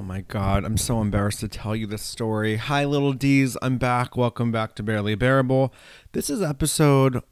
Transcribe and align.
Oh 0.00 0.02
my 0.02 0.22
god, 0.22 0.64
I'm 0.64 0.78
so 0.78 1.02
embarrassed 1.02 1.40
to 1.40 1.48
tell 1.48 1.76
you 1.76 1.86
this 1.86 2.00
story. 2.00 2.56
Hi, 2.56 2.86
little 2.86 3.12
D's. 3.12 3.58
I'm 3.60 3.76
back. 3.76 4.16
Welcome 4.16 4.50
back 4.50 4.74
to 4.76 4.82
Barely 4.82 5.14
Bearable. 5.14 5.74
This 6.12 6.30
is 6.30 6.40
episode 6.40 7.22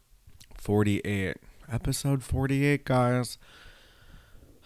48. 0.55 1.39
Episode 1.73 2.23
48, 2.23 2.85
guys. 2.85 3.39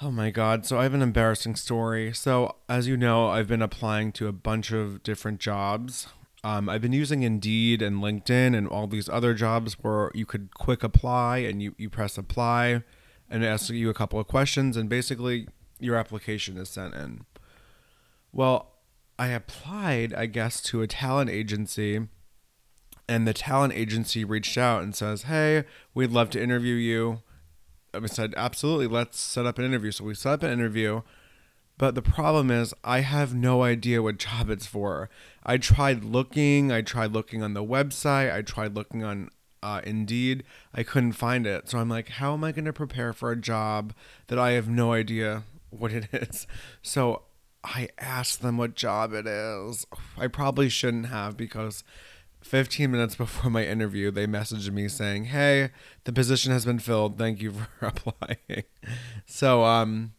Oh 0.01 0.11
my 0.11 0.33
god. 0.33 0.67
So 0.67 0.81
I 0.81 0.83
have 0.83 0.95
an 0.95 1.01
embarrassing 1.01 1.55
story. 1.55 2.13
So, 2.13 2.57
as 2.69 2.89
you 2.89 2.97
know, 2.97 3.29
I've 3.29 3.47
been 3.47 3.63
applying 3.63 4.11
to 4.15 4.27
a 4.27 4.33
bunch 4.33 4.73
of 4.73 5.05
different 5.05 5.39
jobs. 5.39 6.09
Um, 6.43 6.69
I've 6.69 6.83
been 6.83 6.93
using 6.93 7.23
Indeed 7.23 7.83
and 7.83 8.03
LinkedIn 8.03 8.57
and 8.57 8.67
all 8.67 8.89
these 8.89 9.09
other 9.09 9.33
jobs 9.33 9.75
where 9.75 10.11
you 10.13 10.27
could 10.27 10.55
quick 10.55 10.83
apply 10.83 11.39
and 11.39 11.63
you, 11.63 11.77
you 11.79 11.89
press 11.89 12.19
apply 12.19 12.83
and 13.31 13.45
it 13.45 13.47
asks 13.47 13.71
you 13.71 13.89
a 13.91 13.95
couple 13.95 14.19
of 14.19 14.27
questions 14.27 14.77
and 14.77 14.89
basically 14.89 15.47
your 15.79 15.95
application 15.95 16.57
is 16.57 16.69
sent 16.69 16.95
in. 16.95 17.27
Well, 18.33 18.73
I 19.19 19.29
applied, 19.29 20.15
I 20.15 20.27
guess, 20.27 20.61
to 20.63 20.83
a 20.83 20.87
talent 20.87 21.31
agency 21.31 22.09
and 23.09 23.27
the 23.27 23.35
talent 23.35 23.75
agency 23.75 24.25
reached 24.25 24.57
out 24.57 24.83
and 24.83 24.95
says, 24.95 25.25
"Hey, 25.25 25.65
we'd 25.95 26.11
love 26.11 26.31
to 26.31 26.43
interview 26.43 26.75
you." 26.75 27.23
I 27.95 28.07
said, 28.07 28.35
"Absolutely, 28.37 28.87
let's 28.87 29.21
set 29.21 29.47
up 29.47 29.59
an 29.59 29.65
interview." 29.65 29.91
So 29.93 30.05
we 30.05 30.15
set 30.15 30.33
up 30.35 30.43
an 30.43 30.51
interview, 30.53 31.03
but 31.79 31.95
the 31.95 32.03
problem 32.03 32.51
is 32.51 32.75
I 32.85 33.01
have 33.01 33.35
no 33.35 33.63
idea 33.63 34.03
what 34.03 34.19
job 34.19 34.49
it's 34.51 34.67
for. 34.67 35.11
I 35.45 35.59
tried 35.59 36.05
looking, 36.05 36.73
I 36.73 36.83
tried 36.83 37.13
looking 37.13 37.43
on 37.43 37.55
the 37.55 37.65
website, 37.65 38.33
I 38.33 38.43
tried 38.43 38.75
looking 38.75 39.05
on 39.05 39.31
uh, 39.63 39.81
Indeed, 39.85 40.45
I 40.75 40.83
couldn't 40.83 41.13
find 41.13 41.47
it. 41.47 41.69
So 41.69 41.79
I'm 41.79 41.89
like, 41.89 42.09
how 42.09 42.33
am 42.35 42.45
I 42.45 42.53
going 42.53 42.65
to 42.65 42.73
prepare 42.73 43.13
for 43.13 43.31
a 43.31 43.37
job 43.37 43.95
that 44.29 44.39
I 44.39 44.53
have 44.53 44.69
no 44.69 44.93
idea 44.93 45.45
what 45.71 45.93
it 45.93 46.09
is? 46.13 46.47
So 46.83 47.23
I 47.65 47.89
asked 47.99 48.43
them 48.43 48.57
what 48.59 48.75
job 48.75 49.13
it 49.13 49.27
is. 49.27 49.87
I 50.19 50.27
probably 50.27 50.69
shouldn't 50.69 51.07
have 51.07 51.37
because 51.37 51.85
15 52.43 52.91
minutes 52.91 53.15
before 53.25 53.51
my 53.51 53.65
interview, 53.65 54.11
they 54.11 54.27
messaged 54.27 54.71
me 54.73 54.89
saying, 54.89 55.27
"Hey, 55.27 55.71
the 56.05 56.13
position 56.13 56.53
has 56.53 56.65
been 56.65 56.79
filled. 56.81 57.19
Thank 57.19 57.41
you 57.41 57.53
for 57.53 57.69
applying." 57.87 58.65
So, 59.27 59.65
um 59.65 60.13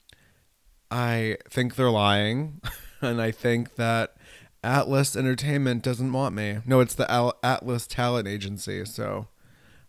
I 0.90 1.38
think 1.50 1.76
they're 1.76 1.90
lying, 1.90 2.62
and 3.02 3.20
I 3.22 3.32
think 3.32 3.76
that 3.76 4.16
Atlas 4.64 5.16
Entertainment 5.16 5.84
doesn't 5.84 6.14
want 6.14 6.36
me. 6.36 6.60
No, 6.66 6.80
it's 6.80 6.94
the 6.96 7.10
Al- 7.12 7.38
Atlas 7.44 7.88
Talent 7.88 8.28
Agency. 8.28 8.86
So, 8.86 9.28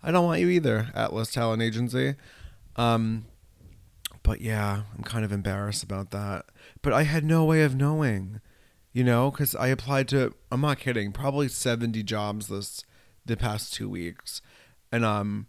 I 0.02 0.10
don't 0.10 0.24
want 0.24 0.40
you 0.40 0.48
either, 0.48 0.88
Atlas 0.94 1.30
Talent 1.30 1.62
Agency. 1.62 2.14
Um 2.76 3.26
but 4.24 4.40
yeah, 4.40 4.82
I'm 4.96 5.04
kind 5.04 5.24
of 5.24 5.30
embarrassed 5.30 5.84
about 5.84 6.10
that. 6.10 6.46
But 6.82 6.92
I 6.92 7.04
had 7.04 7.24
no 7.24 7.44
way 7.44 7.62
of 7.62 7.76
knowing, 7.76 8.40
you 8.92 9.04
know, 9.04 9.30
because 9.30 9.54
I 9.54 9.68
applied 9.68 10.08
to, 10.08 10.34
I'm 10.50 10.62
not 10.62 10.80
kidding, 10.80 11.12
probably 11.12 11.46
70 11.46 12.02
jobs 12.02 12.48
this, 12.48 12.84
the 13.24 13.36
past 13.36 13.72
two 13.72 13.88
weeks. 13.88 14.42
And, 14.90 15.04
um, 15.04 15.46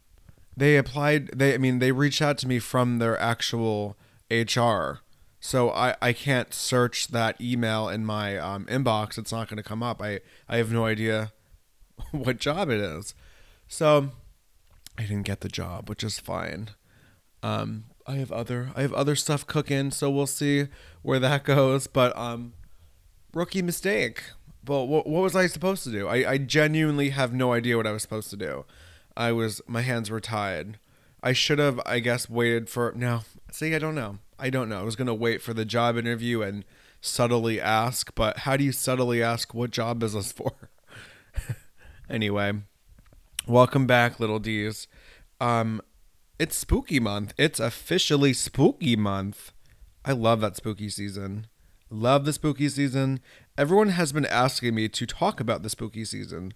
they 0.58 0.78
applied, 0.78 1.30
they, 1.30 1.54
I 1.54 1.58
mean, 1.58 1.80
they 1.80 1.92
reached 1.92 2.22
out 2.22 2.38
to 2.40 2.48
me 2.48 2.60
from 2.60 3.00
their 3.00 3.20
actual 3.20 3.98
HR. 4.30 5.00
So 5.40 5.70
I, 5.72 5.96
I 6.02 6.12
can't 6.12 6.54
search 6.54 7.10
that 7.10 7.40
email 7.40 7.88
in 7.88 8.06
my 8.06 8.38
um, 8.38 8.66
inbox. 8.66 9.18
It's 9.18 9.32
not 9.32 9.48
going 9.48 9.58
to 9.58 9.64
come 9.64 9.84
up. 9.84 10.02
I, 10.02 10.20
I 10.50 10.58
have 10.58 10.72
no 10.72 10.86
idea 10.86 11.32
what 12.12 12.40
job 12.40 12.70
it 12.70 12.80
is. 12.80 13.16
So 13.68 14.12
I 14.98 15.04
didn't 15.04 15.24
get 15.24 15.42
the 15.42 15.50
job, 15.50 15.88
which 15.88 16.04
is 16.04 16.20
fine. 16.20 16.70
Um, 17.44 17.86
I 18.08 18.16
have 18.16 18.32
other 18.32 18.72
I 18.76 18.82
have 18.82 18.94
other 18.94 19.16
stuff 19.16 19.48
cooking, 19.48 19.92
so 19.92 20.10
we'll 20.10 20.28
see 20.28 20.68
where 21.02 21.20
that 21.20 21.44
goes. 21.44 21.88
But 21.88 22.16
um, 22.18 22.54
rookie 23.34 23.62
mistake. 23.62 24.24
But 24.64 24.86
what, 24.86 25.06
what 25.06 25.22
was 25.22 25.36
I 25.36 25.46
supposed 25.46 25.84
to 25.84 25.92
do? 25.92 26.08
I, 26.08 26.32
I 26.32 26.38
genuinely 26.40 27.10
have 27.10 27.34
no 27.34 27.54
idea 27.54 27.78
what 27.78 27.86
I 27.86 27.92
was 27.92 28.02
supposed 28.02 28.32
to 28.32 28.38
do. 28.38 28.66
I 29.16 29.32
was 29.32 29.62
my 29.68 29.82
hands 29.82 30.10
were 30.10 30.20
tied. 30.20 30.80
I 31.22 31.34
should 31.34 31.60
have, 31.60 31.80
I 31.86 32.00
guess, 32.00 32.30
waited 32.30 32.70
for 32.70 32.94
no. 32.96 33.22
See, 33.52 33.74
I 33.76 33.80
don't 33.80 33.96
know. 33.96 34.20
I 34.38 34.50
don't 34.50 34.70
know. 34.70 34.80
I 34.80 34.84
was 34.84 34.96
gonna 34.96 35.14
wait 35.14 35.42
for 35.42 35.54
the 35.54 35.66
job 35.66 35.98
interview 35.98 36.42
and 36.42 36.66
subtly 37.02 37.62
ask, 37.62 38.14
but 38.16 38.40
how 38.40 38.58
do 38.58 38.64
you 38.64 38.72
subtly 38.72 39.22
ask 39.22 39.54
what 39.54 39.72
job 39.72 40.04
is 40.04 40.14
this 40.14 40.32
for? 40.32 40.70
anyway, 42.10 42.54
welcome 43.48 43.86
back, 43.88 44.20
little 44.20 44.40
D's. 44.40 44.88
Um, 45.40 45.82
it's 46.38 46.56
spooky 46.56 47.00
month. 47.00 47.34
It's 47.38 47.60
officially 47.60 48.34
spooky 48.34 48.96
month. 48.96 49.52
I 50.04 50.12
love 50.12 50.42
that 50.42 50.56
spooky 50.56 50.90
season. 50.90 51.48
Love 51.90 52.26
the 52.26 52.34
spooky 52.34 52.70
season. 52.70 53.20
Everyone 53.58 53.90
has 53.90 54.12
been 54.12 54.26
asking 54.26 54.76
me 54.76 54.90
to 54.90 55.06
talk 55.06 55.40
about 55.40 55.64
the 55.64 55.70
spooky 55.70 56.04
season, 56.04 56.54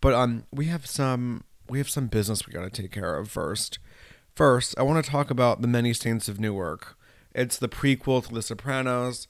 but 0.00 0.12
um, 0.12 0.44
we 0.52 0.66
have 0.66 0.86
some 0.86 1.44
we 1.68 1.78
have 1.78 1.88
some 1.88 2.08
business 2.08 2.46
we 2.46 2.52
got 2.52 2.70
to 2.70 2.82
take 2.82 2.92
care 2.92 3.16
of 3.16 3.30
first. 3.30 3.78
First, 4.34 4.74
I 4.76 4.82
want 4.82 5.02
to 5.02 5.10
talk 5.10 5.30
about 5.30 5.62
the 5.62 5.68
Many 5.68 5.92
Saints 5.92 6.28
of 6.28 6.40
Newark. 6.40 6.96
It's 7.34 7.56
the 7.56 7.68
prequel 7.68 8.26
to 8.26 8.34
The 8.34 8.42
Sopranos. 8.42 9.28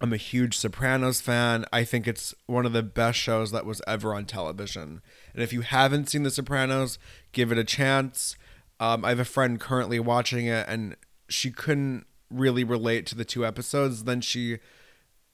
I'm 0.00 0.12
a 0.12 0.16
huge 0.16 0.56
Sopranos 0.56 1.20
fan. 1.20 1.64
I 1.72 1.84
think 1.84 2.08
it's 2.08 2.34
one 2.46 2.66
of 2.66 2.72
the 2.72 2.82
best 2.82 3.18
shows 3.18 3.50
that 3.50 3.66
was 3.66 3.82
ever 3.86 4.14
on 4.14 4.24
television. 4.24 5.02
And 5.34 5.42
if 5.42 5.52
you 5.52 5.60
haven't 5.60 6.08
seen 6.08 6.22
The 6.22 6.30
Sopranos, 6.30 6.98
give 7.32 7.52
it 7.52 7.58
a 7.58 7.64
chance. 7.64 8.36
Um, 8.80 9.04
I 9.04 9.10
have 9.10 9.18
a 9.18 9.24
friend 9.24 9.58
currently 9.58 9.98
watching 9.98 10.46
it, 10.46 10.66
and 10.68 10.96
she 11.28 11.50
couldn't 11.50 12.06
really 12.30 12.64
relate 12.64 13.06
to 13.06 13.14
the 13.14 13.24
two 13.24 13.44
episodes. 13.44 14.04
Then 14.04 14.20
she 14.20 14.58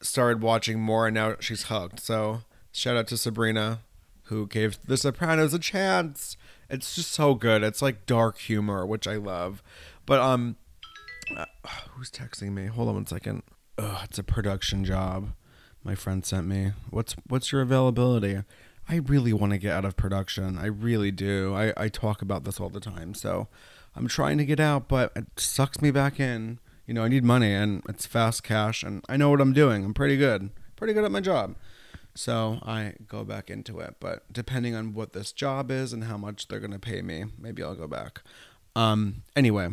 started 0.00 0.42
watching 0.42 0.80
more, 0.80 1.06
and 1.06 1.14
now 1.14 1.36
she's 1.40 1.64
hooked. 1.64 2.00
So 2.00 2.42
shout 2.72 2.96
out 2.96 3.06
to 3.08 3.16
Sabrina, 3.16 3.80
who 4.24 4.46
gave 4.46 4.78
The 4.86 4.96
Sopranos 4.96 5.54
a 5.54 5.58
chance. 5.58 6.36
It's 6.70 6.94
just 6.94 7.12
so 7.12 7.34
good. 7.34 7.62
It's 7.62 7.82
like 7.82 8.06
dark 8.06 8.38
humor, 8.38 8.86
which 8.86 9.06
I 9.06 9.16
love. 9.16 9.62
But 10.06 10.20
um, 10.20 10.56
uh, 11.36 11.44
who's 11.90 12.10
texting 12.10 12.52
me? 12.52 12.66
Hold 12.66 12.88
on 12.88 12.94
one 12.94 13.06
second. 13.06 13.42
Ugh, 13.78 14.00
it's 14.04 14.18
a 14.18 14.22
production 14.22 14.84
job. 14.84 15.30
My 15.82 15.94
friend 15.94 16.24
sent 16.24 16.46
me. 16.46 16.72
What's 16.90 17.14
what's 17.28 17.52
your 17.52 17.60
availability? 17.60 18.42
I 18.88 18.96
really 18.96 19.32
want 19.32 19.52
to 19.52 19.58
get 19.58 19.72
out 19.72 19.84
of 19.84 19.96
production. 19.96 20.58
I 20.58 20.66
really 20.66 21.10
do. 21.10 21.54
I, 21.54 21.72
I 21.76 21.88
talk 21.88 22.22
about 22.22 22.44
this 22.44 22.60
all 22.60 22.68
the 22.68 22.80
time. 22.80 23.14
So 23.14 23.48
I'm 23.96 24.08
trying 24.08 24.38
to 24.38 24.44
get 24.44 24.60
out, 24.60 24.88
but 24.88 25.12
it 25.16 25.26
sucks 25.36 25.80
me 25.80 25.90
back 25.90 26.20
in. 26.20 26.58
You 26.86 26.94
know, 26.94 27.04
I 27.04 27.08
need 27.08 27.24
money 27.24 27.52
and 27.52 27.82
it's 27.88 28.04
fast 28.04 28.42
cash 28.42 28.82
and 28.82 29.02
I 29.08 29.16
know 29.16 29.30
what 29.30 29.40
I'm 29.40 29.54
doing. 29.54 29.84
I'm 29.84 29.94
pretty 29.94 30.16
good. 30.16 30.50
Pretty 30.76 30.92
good 30.92 31.04
at 31.04 31.12
my 31.12 31.20
job. 31.20 31.54
So 32.14 32.58
I 32.62 32.94
go 33.08 33.24
back 33.24 33.50
into 33.50 33.80
it. 33.80 33.96
But 34.00 34.30
depending 34.30 34.74
on 34.74 34.92
what 34.92 35.14
this 35.14 35.32
job 35.32 35.70
is 35.70 35.92
and 35.92 36.04
how 36.04 36.18
much 36.18 36.48
they're 36.48 36.60
to 36.60 36.78
pay 36.78 37.00
me, 37.00 37.24
maybe 37.38 37.62
I'll 37.62 37.74
go 37.74 37.86
back. 37.86 38.20
Um, 38.76 39.22
anyway, 39.34 39.68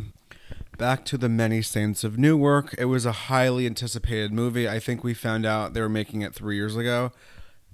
back 0.78 1.04
to 1.06 1.18
the 1.18 1.28
Many 1.28 1.60
Saints 1.60 2.02
of 2.02 2.18
Newark. 2.18 2.74
It 2.78 2.86
was 2.86 3.04
a 3.04 3.12
highly 3.12 3.66
anticipated 3.66 4.32
movie. 4.32 4.68
I 4.68 4.78
think 4.78 5.04
we 5.04 5.12
found 5.12 5.44
out 5.44 5.74
they 5.74 5.80
were 5.80 5.88
making 5.88 6.22
it 6.22 6.34
three 6.34 6.56
years 6.56 6.76
ago 6.76 7.12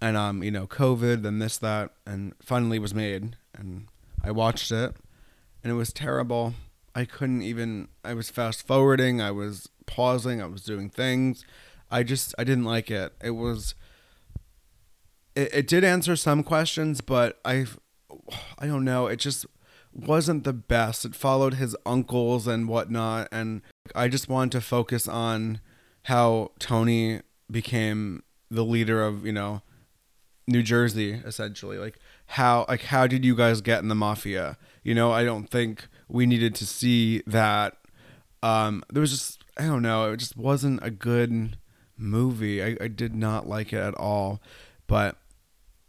and 0.00 0.16
um, 0.16 0.42
you 0.42 0.50
know, 0.50 0.66
COVID, 0.66 1.22
then 1.22 1.38
this, 1.38 1.58
that, 1.58 1.90
and 2.06 2.34
finally 2.40 2.78
was 2.78 2.94
made, 2.94 3.36
and 3.54 3.88
I 4.22 4.30
watched 4.30 4.70
it, 4.70 4.94
and 5.62 5.72
it 5.72 5.76
was 5.76 5.92
terrible. 5.92 6.54
I 6.94 7.04
couldn't 7.04 7.42
even. 7.42 7.88
I 8.04 8.14
was 8.14 8.30
fast 8.30 8.66
forwarding. 8.66 9.20
I 9.20 9.30
was 9.30 9.68
pausing. 9.86 10.40
I 10.40 10.46
was 10.46 10.62
doing 10.62 10.90
things. 10.90 11.44
I 11.90 12.02
just 12.02 12.34
I 12.38 12.44
didn't 12.44 12.64
like 12.64 12.90
it. 12.90 13.12
It 13.22 13.32
was. 13.32 13.74
It, 15.34 15.50
it 15.52 15.66
did 15.66 15.84
answer 15.84 16.16
some 16.16 16.42
questions, 16.42 17.00
but 17.00 17.38
I, 17.44 17.66
I 18.58 18.66
don't 18.66 18.84
know. 18.84 19.06
It 19.06 19.18
just 19.18 19.46
wasn't 19.92 20.44
the 20.44 20.52
best. 20.52 21.04
It 21.04 21.14
followed 21.14 21.54
his 21.54 21.76
uncles 21.84 22.46
and 22.46 22.68
whatnot, 22.68 23.28
and 23.32 23.62
I 23.94 24.08
just 24.08 24.28
wanted 24.28 24.52
to 24.52 24.60
focus 24.60 25.08
on 25.08 25.60
how 26.04 26.52
Tony 26.58 27.20
became 27.50 28.22
the 28.50 28.64
leader 28.64 29.02
of 29.02 29.26
you 29.26 29.32
know 29.32 29.62
New 30.48 30.62
Jersey, 30.62 31.12
essentially. 31.24 31.78
Like 31.78 31.98
how 32.26 32.64
like 32.68 32.82
how 32.82 33.06
did 33.06 33.24
you 33.24 33.36
guys 33.36 33.60
get 33.60 33.82
in 33.82 33.88
the 33.88 33.94
mafia? 33.94 34.56
You 34.82 34.94
know, 34.94 35.12
I 35.12 35.24
don't 35.24 35.48
think 35.48 35.86
we 36.08 36.26
needed 36.26 36.54
to 36.56 36.66
see 36.66 37.22
that. 37.26 37.76
Um, 38.42 38.82
there 38.90 39.00
was 39.00 39.10
just 39.10 39.44
I 39.56 39.66
don't 39.66 39.82
know, 39.82 40.12
it 40.12 40.16
just 40.16 40.36
wasn't 40.36 40.80
a 40.82 40.90
good 40.90 41.58
movie. 41.96 42.62
I, 42.62 42.76
I 42.80 42.88
did 42.88 43.14
not 43.14 43.48
like 43.48 43.72
it 43.72 43.80
at 43.80 43.94
all. 43.94 44.40
But 44.86 45.16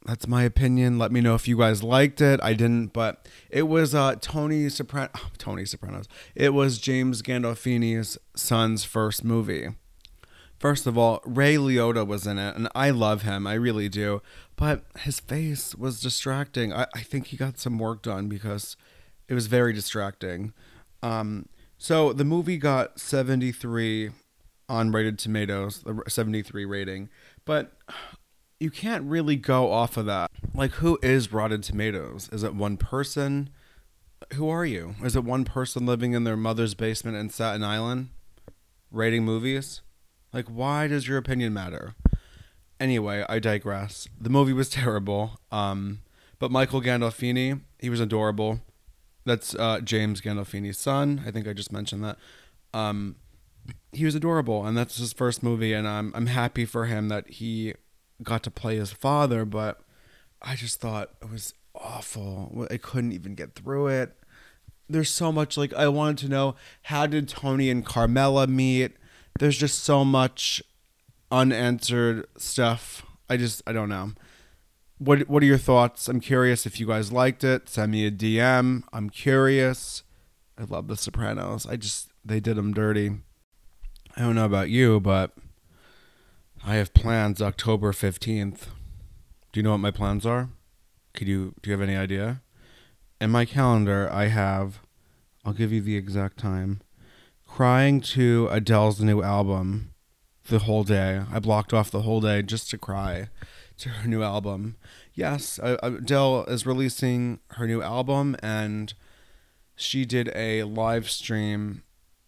that's 0.05 0.27
my 0.27 0.43
opinion. 0.43 0.97
Let 0.97 1.11
me 1.11 1.21
know 1.21 1.35
if 1.35 1.47
you 1.47 1.57
guys 1.57 1.83
liked 1.83 2.21
it. 2.21 2.39
I 2.43 2.53
didn't, 2.53 2.93
but 2.93 3.27
it 3.49 3.63
was 3.63 3.93
uh, 3.93 4.15
Tony 4.19 4.69
Soprano. 4.69 5.09
Oh, 5.15 5.29
Tony 5.37 5.65
Sopranos. 5.65 6.07
It 6.35 6.53
was 6.53 6.79
James 6.79 7.21
Gandolfini's 7.21 8.17
son's 8.35 8.83
first 8.83 9.23
movie. 9.23 9.69
First 10.59 10.85
of 10.85 10.97
all, 10.97 11.21
Ray 11.25 11.55
Liotta 11.55 12.05
was 12.05 12.27
in 12.27 12.37
it, 12.37 12.55
and 12.55 12.67
I 12.75 12.89
love 12.89 13.21
him. 13.21 13.47
I 13.47 13.53
really 13.53 13.87
do. 13.87 14.21
But 14.57 14.83
his 14.99 15.21
face 15.21 15.73
was 15.73 16.01
distracting. 16.01 16.73
I, 16.73 16.85
I 16.93 16.99
think 16.99 17.27
he 17.27 17.37
got 17.37 17.57
some 17.57 17.79
work 17.79 18.01
done 18.01 18.27
because 18.27 18.75
it 19.29 19.33
was 19.33 19.47
very 19.47 19.71
distracting. 19.71 20.53
Um, 21.01 21.47
so 21.77 22.11
the 22.11 22.25
movie 22.25 22.57
got 22.57 22.99
73 22.99 24.11
on 24.67 24.91
Rotten 24.91 25.15
Tomatoes, 25.15 25.81
the 25.83 26.03
73 26.09 26.65
rating. 26.65 27.09
But 27.45 27.71
you 28.59 28.69
can't 28.69 29.05
really 29.05 29.37
go 29.37 29.71
off 29.71 29.95
of 29.95 30.05
that. 30.07 30.29
Like, 30.53 30.71
who 30.73 30.99
is 31.01 31.31
Rotten 31.31 31.61
Tomatoes? 31.61 32.27
Is 32.33 32.43
it 32.43 32.53
one 32.53 32.75
person? 32.75 33.49
Who 34.33 34.49
are 34.49 34.65
you? 34.65 34.95
Is 35.01 35.15
it 35.15 35.23
one 35.23 35.45
person 35.45 35.85
living 35.85 36.11
in 36.11 36.25
their 36.25 36.35
mother's 36.35 36.73
basement 36.73 37.15
in 37.15 37.29
Staten 37.29 37.63
Island 37.63 38.09
rating 38.91 39.23
movies? 39.23 39.81
Like, 40.31 40.47
why 40.47 40.87
does 40.87 41.07
your 41.07 41.17
opinion 41.17 41.53
matter? 41.53 41.95
Anyway, 42.79 43.25
I 43.27 43.39
digress. 43.39 44.07
The 44.19 44.29
movie 44.29 44.53
was 44.53 44.69
terrible. 44.69 45.39
Um, 45.51 45.99
but 46.37 46.51
Michael 46.51 46.81
Gandolfini, 46.81 47.61
he 47.79 47.89
was 47.89 47.99
adorable. 47.99 48.61
That's 49.25 49.53
uh, 49.55 49.81
James 49.81 50.21
Gandolfini's 50.21 50.77
son. 50.77 51.23
I 51.25 51.31
think 51.31 51.47
I 51.47 51.53
just 51.53 51.71
mentioned 51.71 52.03
that. 52.03 52.17
Um, 52.73 53.17
he 53.91 54.05
was 54.05 54.15
adorable, 54.15 54.65
and 54.65 54.77
that's 54.77 54.97
his 54.97 55.13
first 55.13 55.43
movie, 55.43 55.73
and 55.73 55.87
I'm 55.87 56.11
I'm 56.15 56.27
happy 56.27 56.65
for 56.65 56.85
him 56.85 57.09
that 57.09 57.29
he 57.29 57.73
got 58.23 58.43
to 58.43 58.51
play 58.51 58.77
his 58.77 58.91
father. 58.91 59.45
But 59.45 59.81
I 60.41 60.55
just 60.55 60.79
thought 60.79 61.11
it 61.21 61.29
was 61.29 61.53
awful. 61.75 62.67
I 62.71 62.77
couldn't 62.77 63.11
even 63.11 63.35
get 63.35 63.55
through 63.55 63.87
it. 63.87 64.15
There's 64.87 65.09
so 65.09 65.31
much 65.31 65.57
like 65.57 65.73
I 65.73 65.87
wanted 65.87 66.17
to 66.19 66.29
know 66.29 66.55
how 66.83 67.05
did 67.05 67.27
Tony 67.27 67.69
and 67.69 67.85
Carmela 67.85 68.47
meet? 68.47 68.93
There's 69.37 69.57
just 69.57 69.83
so 69.83 70.03
much 70.03 70.61
unanswered 71.31 72.25
stuff. 72.37 73.05
I 73.29 73.37
just 73.37 73.61
I 73.67 73.73
don't 73.73 73.89
know. 73.89 74.13
What 74.97 75.29
what 75.29 75.43
are 75.43 75.47
your 75.47 75.57
thoughts? 75.57 76.07
I'm 76.07 76.19
curious 76.19 76.65
if 76.65 76.79
you 76.79 76.87
guys 76.87 77.11
liked 77.11 77.43
it. 77.43 77.69
Send 77.69 77.91
me 77.91 78.05
a 78.05 78.11
DM. 78.11 78.83
I'm 78.91 79.09
curious. 79.09 80.03
I 80.57 80.63
love 80.63 80.87
The 80.87 80.97
Sopranos. 80.97 81.65
I 81.65 81.77
just 81.77 82.09
they 82.25 82.39
did 82.39 82.57
them 82.57 82.73
dirty. 82.73 83.11
I 84.17 84.21
don't 84.21 84.35
know 84.35 84.45
about 84.45 84.69
you, 84.69 84.99
but 84.99 85.31
I 86.65 86.75
have 86.75 86.93
plans 86.93 87.41
October 87.41 87.93
15th. 87.93 88.67
Do 89.51 89.59
you 89.59 89.63
know 89.63 89.71
what 89.71 89.77
my 89.77 89.91
plans 89.91 90.25
are? 90.25 90.49
Could 91.13 91.27
you 91.27 91.53
do 91.61 91.69
you 91.69 91.77
have 91.77 91.87
any 91.87 91.95
idea? 91.95 92.41
In 93.21 93.31
my 93.31 93.45
calendar, 93.45 94.09
I 94.11 94.27
have 94.27 94.81
I'll 95.45 95.53
give 95.53 95.71
you 95.71 95.81
the 95.81 95.95
exact 95.95 96.37
time. 96.37 96.81
Crying 97.59 97.99
to 97.99 98.47
Adele's 98.51 99.01
new 99.01 99.21
album 99.21 99.93
the 100.47 100.59
whole 100.59 100.85
day. 100.85 101.23
I 101.29 101.39
blocked 101.39 101.73
off 101.73 101.91
the 101.91 102.03
whole 102.03 102.21
day 102.21 102.41
just 102.41 102.69
to 102.69 102.77
cry 102.77 103.27
to 103.79 103.89
her 103.89 104.07
new 104.07 104.23
album. 104.23 104.77
Yes, 105.13 105.59
Adele 105.61 106.45
is 106.45 106.65
releasing 106.65 107.41
her 107.55 107.67
new 107.67 107.81
album 107.81 108.37
and 108.41 108.93
she 109.75 110.05
did 110.05 110.31
a 110.33 110.63
live 110.63 111.09
stream 111.09 111.83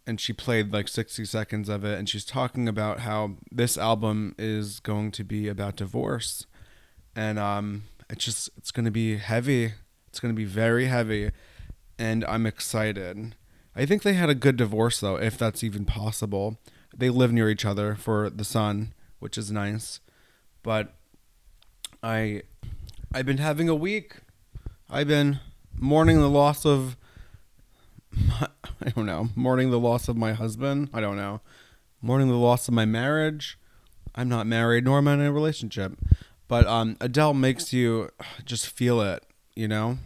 and 0.05 0.19
she 0.19 0.33
played 0.33 0.73
like 0.73 0.89
60 0.89 1.23
seconds 1.23 1.69
of 1.69 1.85
it 1.85 1.97
and 1.97 2.09
she's 2.09 2.25
talking 2.25 2.67
about 2.67 2.99
how 2.99 3.37
this 3.49 3.77
album 3.77 4.35
is 4.37 4.81
going 4.81 5.11
to 5.11 5.23
be 5.23 5.47
about 5.47 5.77
divorce 5.77 6.45
and 7.15 7.39
um 7.39 7.83
it's 8.09 8.25
just 8.25 8.49
it's 8.57 8.71
going 8.71 8.83
to 8.83 8.91
be 8.91 9.15
heavy 9.15 9.75
it's 10.09 10.19
going 10.19 10.35
to 10.35 10.37
be 10.37 10.43
very 10.43 10.87
heavy 10.87 11.31
and 11.97 12.25
i'm 12.25 12.45
excited 12.45 13.33
i 13.75 13.85
think 13.85 14.03
they 14.03 14.13
had 14.13 14.29
a 14.29 14.35
good 14.35 14.57
divorce 14.57 14.99
though 14.99 15.15
if 15.15 15.37
that's 15.37 15.63
even 15.63 15.85
possible 15.85 16.59
they 16.95 17.09
live 17.09 17.31
near 17.31 17.49
each 17.49 17.65
other 17.65 17.95
for 17.95 18.29
the 18.29 18.43
son 18.43 18.93
which 19.19 19.37
is 19.37 19.51
nice 19.51 19.99
but 20.63 20.95
i 22.03 22.41
i've 23.13 23.25
been 23.25 23.37
having 23.37 23.69
a 23.69 23.75
week 23.75 24.17
i've 24.89 25.07
been 25.07 25.39
mourning 25.77 26.19
the 26.19 26.29
loss 26.29 26.65
of 26.65 26.95
I 28.83 28.89
don't 28.95 29.05
know, 29.05 29.29
mourning 29.35 29.71
the 29.71 29.79
loss 29.79 30.07
of 30.07 30.17
my 30.17 30.33
husband. 30.33 30.89
I 30.93 31.01
don't 31.01 31.17
know, 31.17 31.41
mourning 32.01 32.27
the 32.27 32.35
loss 32.35 32.67
of 32.67 32.73
my 32.73 32.85
marriage. 32.85 33.57
I'm 34.15 34.27
not 34.27 34.47
married 34.47 34.85
nor 34.85 34.97
am 34.97 35.07
I 35.07 35.13
in 35.13 35.21
a 35.21 35.31
relationship, 35.31 35.93
but 36.47 36.67
um, 36.67 36.97
Adele 36.99 37.33
makes 37.33 37.71
you 37.71 38.09
just 38.43 38.67
feel 38.67 39.01
it. 39.01 39.23
You 39.55 39.67
know, 39.67 39.97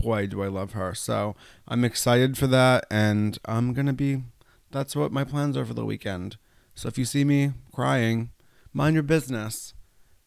boy, 0.00 0.26
do 0.26 0.42
I 0.42 0.48
love 0.48 0.72
her. 0.72 0.94
So 0.94 1.34
I'm 1.68 1.84
excited 1.84 2.36
for 2.36 2.46
that, 2.48 2.86
and 2.90 3.38
I'm 3.44 3.72
gonna 3.72 3.92
be. 3.92 4.22
That's 4.70 4.94
what 4.94 5.12
my 5.12 5.24
plans 5.24 5.56
are 5.56 5.64
for 5.64 5.74
the 5.74 5.84
weekend. 5.84 6.36
So 6.74 6.88
if 6.88 6.96
you 6.96 7.04
see 7.04 7.24
me 7.24 7.52
crying, 7.74 8.30
mind 8.72 8.94
your 8.94 9.02
business, 9.02 9.74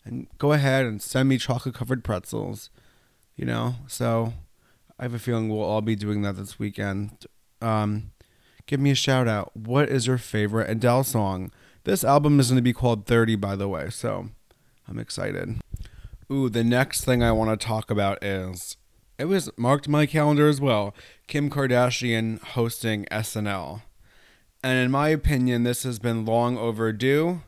and 0.04 0.28
go 0.38 0.52
ahead 0.52 0.86
and 0.86 1.02
send 1.02 1.30
me 1.30 1.38
chocolate 1.38 1.76
covered 1.76 2.04
pretzels. 2.04 2.70
You 3.36 3.46
know, 3.46 3.76
so 3.88 4.34
I 5.00 5.04
have 5.04 5.14
a 5.14 5.20
feeling 5.20 5.50
we'll 5.50 5.62
all 5.62 5.82
be 5.82 5.96
doing 5.96 6.22
that 6.22 6.36
this 6.36 6.60
weekend. 6.60 7.26
Um, 7.62 8.12
give 8.68 8.80
me 8.80 8.92
a 8.92 8.96
shout 8.96 9.28
out. 9.28 9.56
What 9.56 9.90
is 9.90 10.08
your 10.08 10.18
favorite 10.18 10.70
Adele 10.70 11.04
song? 11.04 11.52
This 11.84 12.04
album 12.04 12.40
is 12.40 12.50
going 12.50 12.58
to 12.58 12.62
be 12.62 12.74
called 12.74 13.08
30, 13.08 13.36
by 13.36 13.56
the 13.56 13.68
way, 13.68 13.90
so 13.90 14.30
I'm 14.88 15.00
excited. 15.00 15.60
Ooh, 16.32 16.48
the 16.48 16.64
next 16.64 17.04
thing 17.04 17.22
I 17.22 17.32
want 17.32 17.60
to 17.60 17.66
talk 17.66 17.92
about 17.92 18.24
is 18.24 18.78
it 19.18 19.26
was 19.26 19.50
marked 19.58 19.88
my 19.88 20.06
calendar 20.06 20.48
as 20.48 20.60
well 20.60 20.94
Kim 21.28 21.50
Kardashian 21.50 22.42
hosting 22.42 23.06
SNL. 23.06 23.82
And 24.64 24.78
in 24.78 24.92
my 24.92 25.10
opinion, 25.10 25.64
this 25.64 25.84
has 25.84 26.00
been 26.00 26.26
long 26.26 26.58
overdue. 26.58 27.42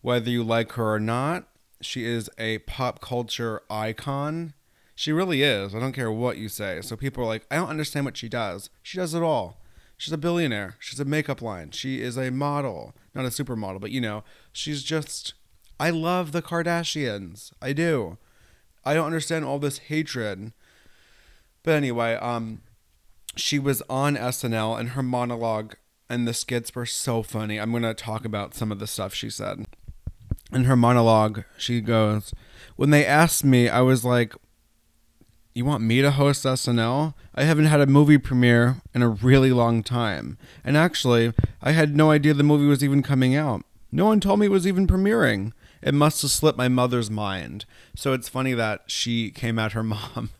Whether 0.00 0.30
you 0.30 0.44
like 0.44 0.72
her 0.72 0.94
or 0.94 1.00
not, 1.00 1.48
she 1.80 2.04
is 2.04 2.30
a 2.38 2.58
pop 2.58 3.00
culture 3.00 3.62
icon. 3.70 4.52
She 4.94 5.12
really 5.12 5.42
is. 5.42 5.74
I 5.74 5.80
don't 5.80 5.92
care 5.92 6.10
what 6.10 6.38
you 6.38 6.48
say. 6.48 6.80
So 6.82 6.96
people 6.96 7.24
are 7.24 7.26
like, 7.26 7.46
I 7.50 7.56
don't 7.56 7.68
understand 7.68 8.04
what 8.04 8.16
she 8.16 8.28
does. 8.28 8.68
She 8.82 8.98
does 8.98 9.14
it 9.14 9.22
all. 9.22 9.60
She's 9.96 10.12
a 10.12 10.18
billionaire. 10.18 10.76
She's 10.78 11.00
a 11.00 11.04
makeup 11.04 11.40
line. 11.42 11.70
She 11.70 12.00
is 12.00 12.16
a 12.16 12.30
model. 12.30 12.94
Not 13.14 13.24
a 13.24 13.28
supermodel, 13.28 13.80
but 13.80 13.90
you 13.90 14.00
know, 14.00 14.22
she's 14.52 14.82
just. 14.82 15.34
I 15.80 15.90
love 15.90 16.32
the 16.32 16.42
Kardashians. 16.42 17.52
I 17.62 17.72
do. 17.72 18.18
I 18.84 18.94
don't 18.94 19.06
understand 19.06 19.44
all 19.44 19.58
this 19.58 19.78
hatred. 19.78 20.52
But 21.62 21.74
anyway, 21.74 22.14
um, 22.14 22.62
she 23.36 23.58
was 23.58 23.82
on 23.88 24.16
SNL 24.16 24.78
and 24.78 24.90
her 24.90 25.02
monologue 25.02 25.74
and 26.08 26.26
the 26.26 26.34
skits 26.34 26.74
were 26.74 26.86
so 26.86 27.22
funny. 27.22 27.58
I'm 27.58 27.70
going 27.70 27.82
to 27.82 27.94
talk 27.94 28.24
about 28.24 28.54
some 28.54 28.72
of 28.72 28.78
the 28.78 28.86
stuff 28.86 29.14
she 29.14 29.30
said. 29.30 29.66
In 30.52 30.64
her 30.64 30.76
monologue, 30.76 31.44
she 31.58 31.80
goes, 31.80 32.32
When 32.76 32.90
they 32.90 33.04
asked 33.04 33.44
me, 33.44 33.68
I 33.68 33.82
was 33.82 34.04
like, 34.04 34.34
you 35.58 35.64
want 35.64 35.82
me 35.82 36.00
to 36.02 36.12
host 36.12 36.44
SNL? 36.44 37.14
I 37.34 37.42
haven't 37.42 37.64
had 37.64 37.80
a 37.80 37.86
movie 37.86 38.16
premiere 38.16 38.76
in 38.94 39.02
a 39.02 39.08
really 39.08 39.50
long 39.50 39.82
time. 39.82 40.38
And 40.64 40.76
actually, 40.76 41.32
I 41.60 41.72
had 41.72 41.96
no 41.96 42.12
idea 42.12 42.32
the 42.32 42.44
movie 42.44 42.66
was 42.66 42.84
even 42.84 43.02
coming 43.02 43.34
out. 43.34 43.64
No 43.90 44.06
one 44.06 44.20
told 44.20 44.38
me 44.38 44.46
it 44.46 44.52
was 44.52 44.68
even 44.68 44.86
premiering. 44.86 45.52
It 45.82 45.94
must 45.94 46.22
have 46.22 46.30
slipped 46.30 46.58
my 46.58 46.68
mother's 46.68 47.10
mind. 47.10 47.64
So 47.94 48.12
it's 48.12 48.28
funny 48.28 48.54
that 48.54 48.82
she 48.86 49.30
came 49.30 49.58
at 49.58 49.72
her 49.72 49.82
mom 49.84 50.30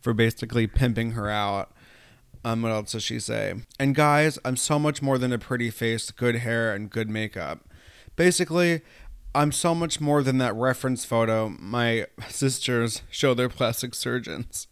for 0.00 0.12
basically 0.12 0.66
pimping 0.66 1.12
her 1.12 1.28
out. 1.28 1.72
Um, 2.44 2.62
what 2.62 2.72
else 2.72 2.92
does 2.92 3.02
she 3.02 3.18
say? 3.20 3.54
And 3.78 3.94
guys, 3.94 4.38
I'm 4.44 4.56
so 4.56 4.78
much 4.78 5.02
more 5.02 5.18
than 5.18 5.32
a 5.32 5.38
pretty 5.38 5.70
face, 5.70 6.10
good 6.10 6.36
hair, 6.36 6.72
and 6.72 6.88
good 6.88 7.10
makeup. 7.10 7.68
Basically, 8.16 8.82
I'm 9.34 9.52
so 9.52 9.74
much 9.74 10.00
more 10.00 10.22
than 10.22 10.38
that 10.38 10.54
reference 10.54 11.04
photo 11.04 11.48
my 11.58 12.06
sisters 12.28 13.02
show 13.10 13.34
their 13.34 13.48
plastic 13.48 13.94
surgeons. 13.94 14.66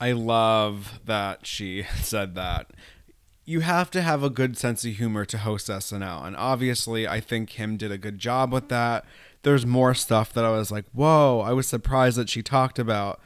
I 0.00 0.12
love 0.12 1.00
that 1.04 1.46
she 1.46 1.84
said 2.02 2.34
that. 2.34 2.70
You 3.44 3.60
have 3.60 3.90
to 3.90 4.02
have 4.02 4.22
a 4.22 4.30
good 4.30 4.56
sense 4.56 4.84
of 4.84 4.92
humor 4.92 5.24
to 5.24 5.38
host 5.38 5.68
SNL. 5.68 6.24
And 6.26 6.36
obviously, 6.36 7.08
I 7.08 7.20
think 7.20 7.48
Kim 7.48 7.76
did 7.76 7.90
a 7.90 7.98
good 7.98 8.18
job 8.18 8.52
with 8.52 8.68
that. 8.68 9.04
There's 9.42 9.66
more 9.66 9.94
stuff 9.94 10.32
that 10.32 10.44
I 10.44 10.50
was 10.50 10.70
like, 10.70 10.84
whoa, 10.92 11.40
I 11.40 11.52
was 11.52 11.66
surprised 11.66 12.16
that 12.18 12.30
she 12.30 12.42
talked 12.42 12.78
about. 12.78 13.20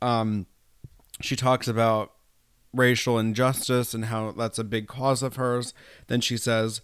Um, 0.00 0.46
she 1.20 1.36
talks 1.36 1.68
about 1.68 2.12
racial 2.72 3.18
injustice 3.18 3.94
and 3.94 4.06
how 4.06 4.32
that's 4.32 4.58
a 4.58 4.64
big 4.64 4.88
cause 4.88 5.22
of 5.22 5.36
hers. 5.36 5.74
Then 6.08 6.20
she 6.20 6.36
says, 6.36 6.80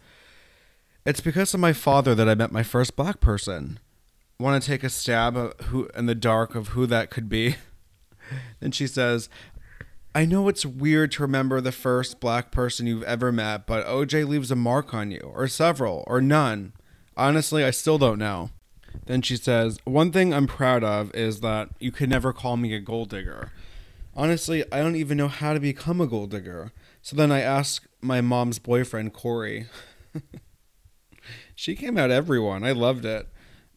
it's 1.05 1.21
because 1.21 1.55
of 1.55 1.61
my 1.61 1.73
father 1.73 2.15
that 2.15 2.29
I 2.29 2.35
met 2.35 2.53
my 2.53 2.63
first 2.63 2.95
black 2.95 3.21
person. 3.21 3.79
Want 4.39 4.63
to 4.63 4.69
take 4.69 4.85
a 4.85 4.91
stab 4.91 5.63
who 5.63 5.89
in 5.97 6.07
the 6.07 6.15
dark 6.15 6.55
of 6.55 6.69
who 6.69 6.87
that 6.87 7.11
could 7.11 7.29
be? 7.29 7.57
then 8.61 8.71
she 8.71 8.87
says, 8.87 9.29
I 10.15 10.25
know 10.25 10.49
it's 10.49 10.65
weird 10.65 11.13
to 11.13 11.23
remember 11.23 11.61
the 11.61 11.73
first 11.73 12.19
black 12.19 12.51
person 12.51 12.87
you've 12.87 13.03
ever 13.05 13.31
met, 13.31 13.67
but 13.67 13.87
OJ 13.87 14.27
leaves 14.27 14.51
a 14.51 14.57
mark 14.57 14.95
on 14.95 15.11
you, 15.11 15.33
or 15.35 15.49
several, 15.49 16.05
or 16.07 16.21
none. 16.21 16.73
Honestly, 17.17 17.63
I 17.65 17.71
still 17.71 17.99
don't 17.99 18.19
know. 18.19 18.51
Then 19.07 19.23
she 19.23 19.37
says, 19.37 19.79
One 19.85 20.11
thing 20.11 20.33
I'm 20.33 20.47
proud 20.47 20.83
of 20.83 21.15
is 21.15 21.41
that 21.41 21.71
you 21.79 21.93
could 21.93 22.09
never 22.09 22.33
call 22.33 22.57
me 22.57 22.75
a 22.75 22.81
gold 22.81 23.11
digger. 23.11 23.53
Honestly, 24.15 24.65
I 24.73 24.79
don't 24.79 24.97
even 24.97 25.17
know 25.19 25.29
how 25.29 25.53
to 25.53 25.61
become 25.61 26.01
a 26.01 26.07
gold 26.07 26.31
digger. 26.31 26.73
So 27.03 27.15
then 27.15 27.31
I 27.31 27.41
ask 27.41 27.87
my 28.01 28.21
mom's 28.21 28.59
boyfriend, 28.59 29.13
Corey. 29.13 29.67
she 31.55 31.77
came 31.77 31.97
out 31.97 32.11
everyone. 32.11 32.65
I 32.65 32.73
loved 32.73 33.05
it. 33.05 33.29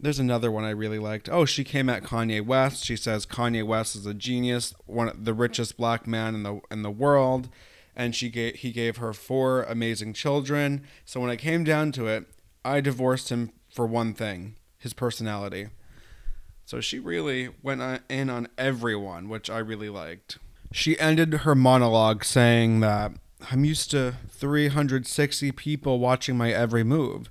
There's 0.01 0.19
another 0.19 0.51
one 0.51 0.63
I 0.63 0.71
really 0.71 0.97
liked. 0.97 1.29
Oh, 1.29 1.45
she 1.45 1.63
came 1.63 1.87
at 1.87 2.01
Kanye 2.01 2.43
West. 2.43 2.83
She 2.83 2.95
says 2.95 3.27
Kanye 3.27 3.63
West 3.63 3.95
is 3.95 4.07
a 4.07 4.15
genius, 4.15 4.73
one 4.87 5.09
of 5.09 5.25
the 5.25 5.33
richest 5.33 5.77
black 5.77 6.07
man 6.07 6.33
in 6.33 6.41
the 6.41 6.59
in 6.71 6.81
the 6.81 6.89
world, 6.89 7.49
and 7.95 8.15
she 8.15 8.29
gave 8.29 8.55
he 8.55 8.71
gave 8.71 8.97
her 8.97 9.13
four 9.13 9.61
amazing 9.63 10.13
children. 10.13 10.83
So 11.05 11.19
when 11.19 11.29
it 11.29 11.37
came 11.37 11.63
down 11.63 11.91
to 11.93 12.07
it, 12.07 12.25
I 12.65 12.81
divorced 12.81 13.29
him 13.29 13.51
for 13.69 13.85
one 13.85 14.15
thing 14.15 14.55
his 14.79 14.93
personality. 14.93 15.67
So 16.65 16.81
she 16.81 16.97
really 16.97 17.49
went 17.61 18.01
in 18.09 18.29
on 18.31 18.47
everyone, 18.57 19.29
which 19.29 19.49
I 19.49 19.59
really 19.59 19.89
liked. 19.89 20.39
She 20.71 20.97
ended 20.99 21.33
her 21.33 21.53
monologue 21.53 22.23
saying 22.23 22.79
that 22.79 23.11
I'm 23.51 23.65
used 23.65 23.91
to 23.91 24.15
360 24.29 25.51
people 25.51 25.99
watching 25.99 26.37
my 26.37 26.51
every 26.51 26.83
move. 26.83 27.29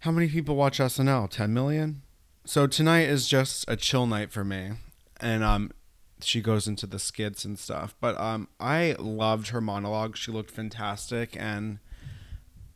How 0.00 0.12
many 0.12 0.28
people 0.28 0.54
watch 0.54 0.78
SNL? 0.78 1.28
10 1.28 1.52
million? 1.52 2.02
So 2.44 2.66
tonight 2.66 3.08
is 3.08 3.28
just 3.28 3.64
a 3.68 3.76
chill 3.76 4.06
night 4.06 4.30
for 4.30 4.44
me. 4.44 4.72
And 5.20 5.42
um 5.42 5.72
she 6.20 6.40
goes 6.40 6.66
into 6.66 6.86
the 6.86 6.98
skits 6.98 7.44
and 7.44 7.58
stuff. 7.58 7.96
But 8.00 8.18
um 8.20 8.48
I 8.60 8.94
loved 8.98 9.48
her 9.48 9.60
monologue. 9.60 10.16
She 10.16 10.30
looked 10.30 10.50
fantastic 10.50 11.36
and 11.36 11.80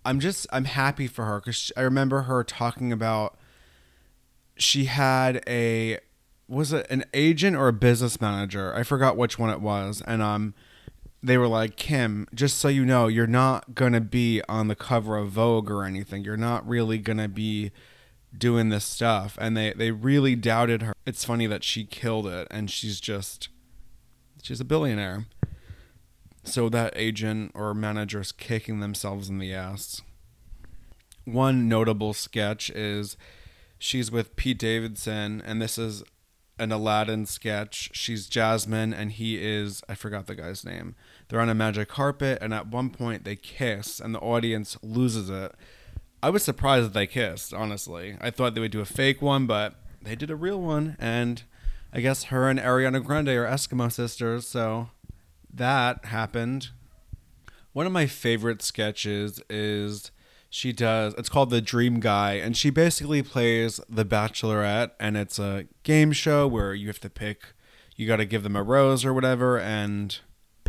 I'm 0.05 0.19
just 0.19 0.49
I'm 0.53 0.65
happy 0.65 1.07
for 1.07 1.25
her 1.25 1.41
cuz 1.41 1.71
I 1.77 1.83
remember 1.83 2.23
her 2.23 2.43
talking 2.43 2.93
about 2.93 3.39
she 4.57 4.87
had 4.87 5.43
a 5.47 6.01
was 6.49 6.73
it 6.73 6.87
an 6.91 7.05
agent 7.15 7.57
or 7.57 7.69
a 7.69 7.73
business 7.73 8.21
manager? 8.21 8.75
I 8.75 8.83
forgot 8.83 9.17
which 9.17 9.39
one 9.39 9.51
it 9.51 9.61
was. 9.61 10.03
And 10.07 10.23
um 10.23 10.55
they 11.23 11.39
were 11.39 11.49
like, 11.49 11.77
Kim, 11.77 12.27
just 12.35 12.59
so 12.59 12.69
you 12.69 12.85
know, 12.85 13.07
you're 13.07 13.27
not 13.27 13.75
going 13.75 13.93
to 13.93 14.01
be 14.01 14.43
on 14.49 14.69
the 14.69 14.75
cover 14.75 15.17
of 15.17 15.31
Vogue 15.31 15.71
or 15.71 15.85
anything. 15.85 16.25
You're 16.25 16.37
not 16.37 16.67
really 16.67 16.99
going 16.99 17.19
to 17.19 17.29
be 17.29 17.71
doing 18.37 18.71
this 18.71 18.85
stuff. 18.85 19.39
And 19.41 19.57
they, 19.57 19.73
they 19.73 19.91
really 19.91 20.35
doubted 20.35 20.83
her. 20.83 20.95
It's 21.07 21.25
funny 21.25 21.47
that 21.47 21.63
she 21.63 21.85
killed 21.85 22.27
it 22.27 22.49
and 22.51 22.71
she's 22.71 23.01
just, 23.01 23.49
she's 24.43 24.61
a 24.61 24.65
billionaire. 24.65 25.27
So 26.45 26.69
that 26.71 26.93
agent 26.97 27.53
or 27.55 27.73
manager 27.73 28.21
is 28.21 28.33
kicking 28.33 28.81
themselves 28.81 29.29
in 29.29 29.39
the 29.39 29.55
ass. 29.55 30.03
One 31.25 31.69
notable 31.69 32.15
sketch 32.15 32.69
is 32.71 33.17
she's 33.79 34.11
with 34.11 34.35
Pete 34.35 34.59
Davidson, 34.59 35.41
and 35.47 35.63
this 35.63 35.79
is 35.79 36.03
an 36.59 36.73
Aladdin 36.73 37.27
sketch. 37.27 37.91
She's 37.93 38.27
Jasmine, 38.27 38.93
and 38.93 39.13
he 39.13 39.41
is, 39.41 39.83
I 39.89 39.95
forgot 39.95 40.27
the 40.27 40.35
guy's 40.35 40.65
name. 40.65 40.97
They're 41.33 41.41
on 41.41 41.49
a 41.49 41.55
magic 41.55 41.89
carpet, 41.89 42.37
and 42.43 42.53
at 42.53 42.67
one 42.67 42.91
point 42.91 43.25
they 43.25 43.37
kiss, 43.37 44.01
and 44.01 44.15
the 44.15 44.19
audience 44.19 44.77
loses 44.83 45.31
it. 45.31 45.55
I 46.23 46.29
was 46.29 46.43
surprised 46.43 46.85
that 46.85 46.93
they 46.93 47.07
kissed, 47.07 47.55
honestly. 47.55 48.19
I 48.21 48.31
thought 48.31 48.55
they 48.55 48.61
would 48.61 48.71
do 48.71 48.83
a 48.83 48.85
fake 48.85 49.23
one, 49.23 49.47
but 49.47 49.77
they 50.03 50.15
did 50.15 50.31
a 50.31 50.37
real 50.37 50.61
one, 50.61 50.95
and 51.01 51.43
I 51.91 52.03
guess 52.03 52.25
her 52.25 52.51
and 52.51 52.61
Ariana 52.61 53.03
Grande 53.03 53.31
are 53.31 53.47
Eskimo 53.47 53.91
sisters, 53.91 54.47
so 54.47 54.91
that 55.51 56.05
happened. 56.05 56.69
One 57.73 57.87
of 57.87 57.93
my 57.93 58.05
favorite 58.05 58.61
sketches 58.61 59.41
is 59.49 60.11
she 60.51 60.71
does 60.71 61.15
it's 61.17 61.31
called 61.31 61.49
the 61.49 61.63
dream 61.63 61.99
guy 61.99 62.35
and 62.35 62.55
she 62.59 62.69
basically 62.69 63.23
plays 63.23 63.81
the 63.89 64.05
bachelorette 64.05 64.91
and 65.01 65.17
it's 65.17 65.39
a 65.39 65.67
game 65.83 66.13
show 66.13 66.47
where 66.47 66.75
you 66.75 66.89
have 66.89 67.01
to 67.01 67.09
pick 67.09 67.55
you 67.97 68.07
got 68.07 68.17
to 68.17 68.27
give 68.27 68.43
them 68.43 68.55
a 68.55 68.63
rose 68.63 69.03
or 69.03 69.15
whatever 69.15 69.59
and 69.59 70.21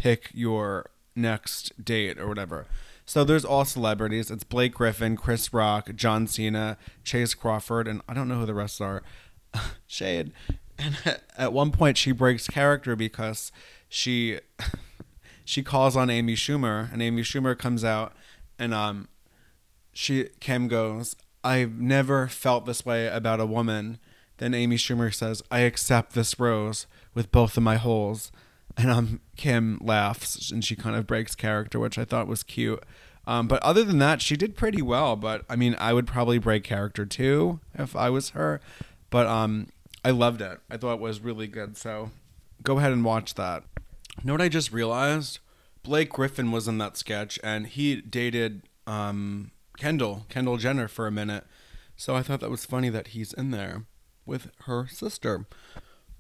pick 0.04 0.30
your 0.34 0.90
next 1.16 1.84
date 1.84 2.20
or 2.20 2.28
whatever 2.28 2.66
so 3.06 3.24
there's 3.24 3.46
all 3.46 3.64
celebrities 3.64 4.30
it's 4.32 4.44
blake 4.44 4.74
griffin 4.74 5.16
chris 5.16 5.54
rock 5.54 5.90
john 5.96 6.28
cena 6.28 6.78
Chace 7.04 7.34
crawford 7.34 7.88
and 7.88 8.02
i 8.08 8.14
don't 8.14 8.28
know 8.28 8.40
who 8.40 8.46
the 8.46 8.54
rest 8.54 8.82
are 8.82 9.04
shade 9.88 10.32
and 10.78 10.98
at 11.38 11.54
one 11.54 11.72
point 11.72 11.98
she 11.98 12.12
breaks 12.12 12.48
character 12.48 12.96
because 12.96 13.52
she 13.88 14.40
she 15.46 15.62
calls 15.62 15.96
on 15.96 16.10
amy 16.10 16.36
schumer 16.36 16.92
and 16.92 17.02
amy 17.02 17.22
schumer 17.22 17.58
comes 17.58 17.84
out 17.84 18.14
and 18.58 18.74
um 18.74 19.08
she 19.94 20.30
Kim 20.40 20.68
goes, 20.68 21.16
I've 21.44 21.80
never 21.80 22.28
felt 22.28 22.66
this 22.66 22.86
way 22.86 23.08
about 23.08 23.40
a 23.40 23.46
woman. 23.46 24.00
Then 24.38 24.54
Amy 24.54 24.78
Schumer 24.78 25.14
says, 25.14 25.44
I 25.52 25.60
accept 25.60 26.14
this 26.14 26.40
rose 26.40 26.88
with 27.14 27.32
both 27.32 27.56
of 27.56 27.64
my 27.64 27.76
holes. 27.76 28.32
And 28.78 28.90
um, 28.90 29.22
Kim 29.36 29.80
laughs 29.82 30.52
and 30.52 30.64
she 30.64 30.76
kind 30.76 30.96
of 30.96 31.06
breaks 31.06 31.36
character, 31.36 31.80
which 31.80 31.98
I 31.98 32.06
thought 32.06 32.28
was 32.28 32.44
cute. 32.44 32.84
Um, 33.26 33.48
but 33.48 33.62
other 33.64 33.84
than 33.84 34.00
that, 34.00 34.22
she 34.22 34.36
did 34.36 34.56
pretty 34.56 34.82
well. 34.82 35.16
But 35.16 35.46
I 35.50 35.56
mean, 35.56 35.76
I 35.80 35.94
would 35.94 36.08
probably 36.08 36.40
break 36.40 36.64
character 36.64 37.06
too 37.06 37.60
if 37.74 37.96
I 37.96 38.10
was 38.10 38.30
her. 38.32 38.60
But 39.10 39.28
um, 39.28 39.68
I 40.04 40.12
loved 40.12 40.42
it. 40.42 40.60
I 40.70 40.78
thought 40.78 40.96
it 40.96 41.00
was 41.00 41.22
really 41.22 41.48
good. 41.48 41.78
So 41.78 42.12
go 42.64 42.80
ahead 42.80 42.92
and 42.92 43.06
watch 43.06 43.36
that. 43.36 43.64
You 44.22 44.28
know 44.28 44.34
what 44.34 44.42
I 44.42 44.50
just 44.50 44.72
realized? 44.72 45.40
Blake 45.84 46.10
Griffin 46.10 46.52
was 46.52 46.68
in 46.68 46.78
that 46.78 46.98
sketch 46.98 47.40
and 47.44 47.68
he 47.68 47.98
dated 48.02 48.64
um, 48.88 49.52
Kendall, 49.78 50.26
Kendall 50.30 50.58
Jenner 50.58 50.88
for 50.88 51.08
a 51.08 51.12
minute. 51.12 51.46
So 51.96 52.16
I 52.16 52.24
thought 52.24 52.40
that 52.40 52.50
was 52.50 52.66
funny 52.66 52.90
that 52.90 53.10
he's 53.10 53.34
in 53.34 53.52
there 53.52 53.86
with 54.26 54.50
her 54.66 54.88
sister. 54.88 55.46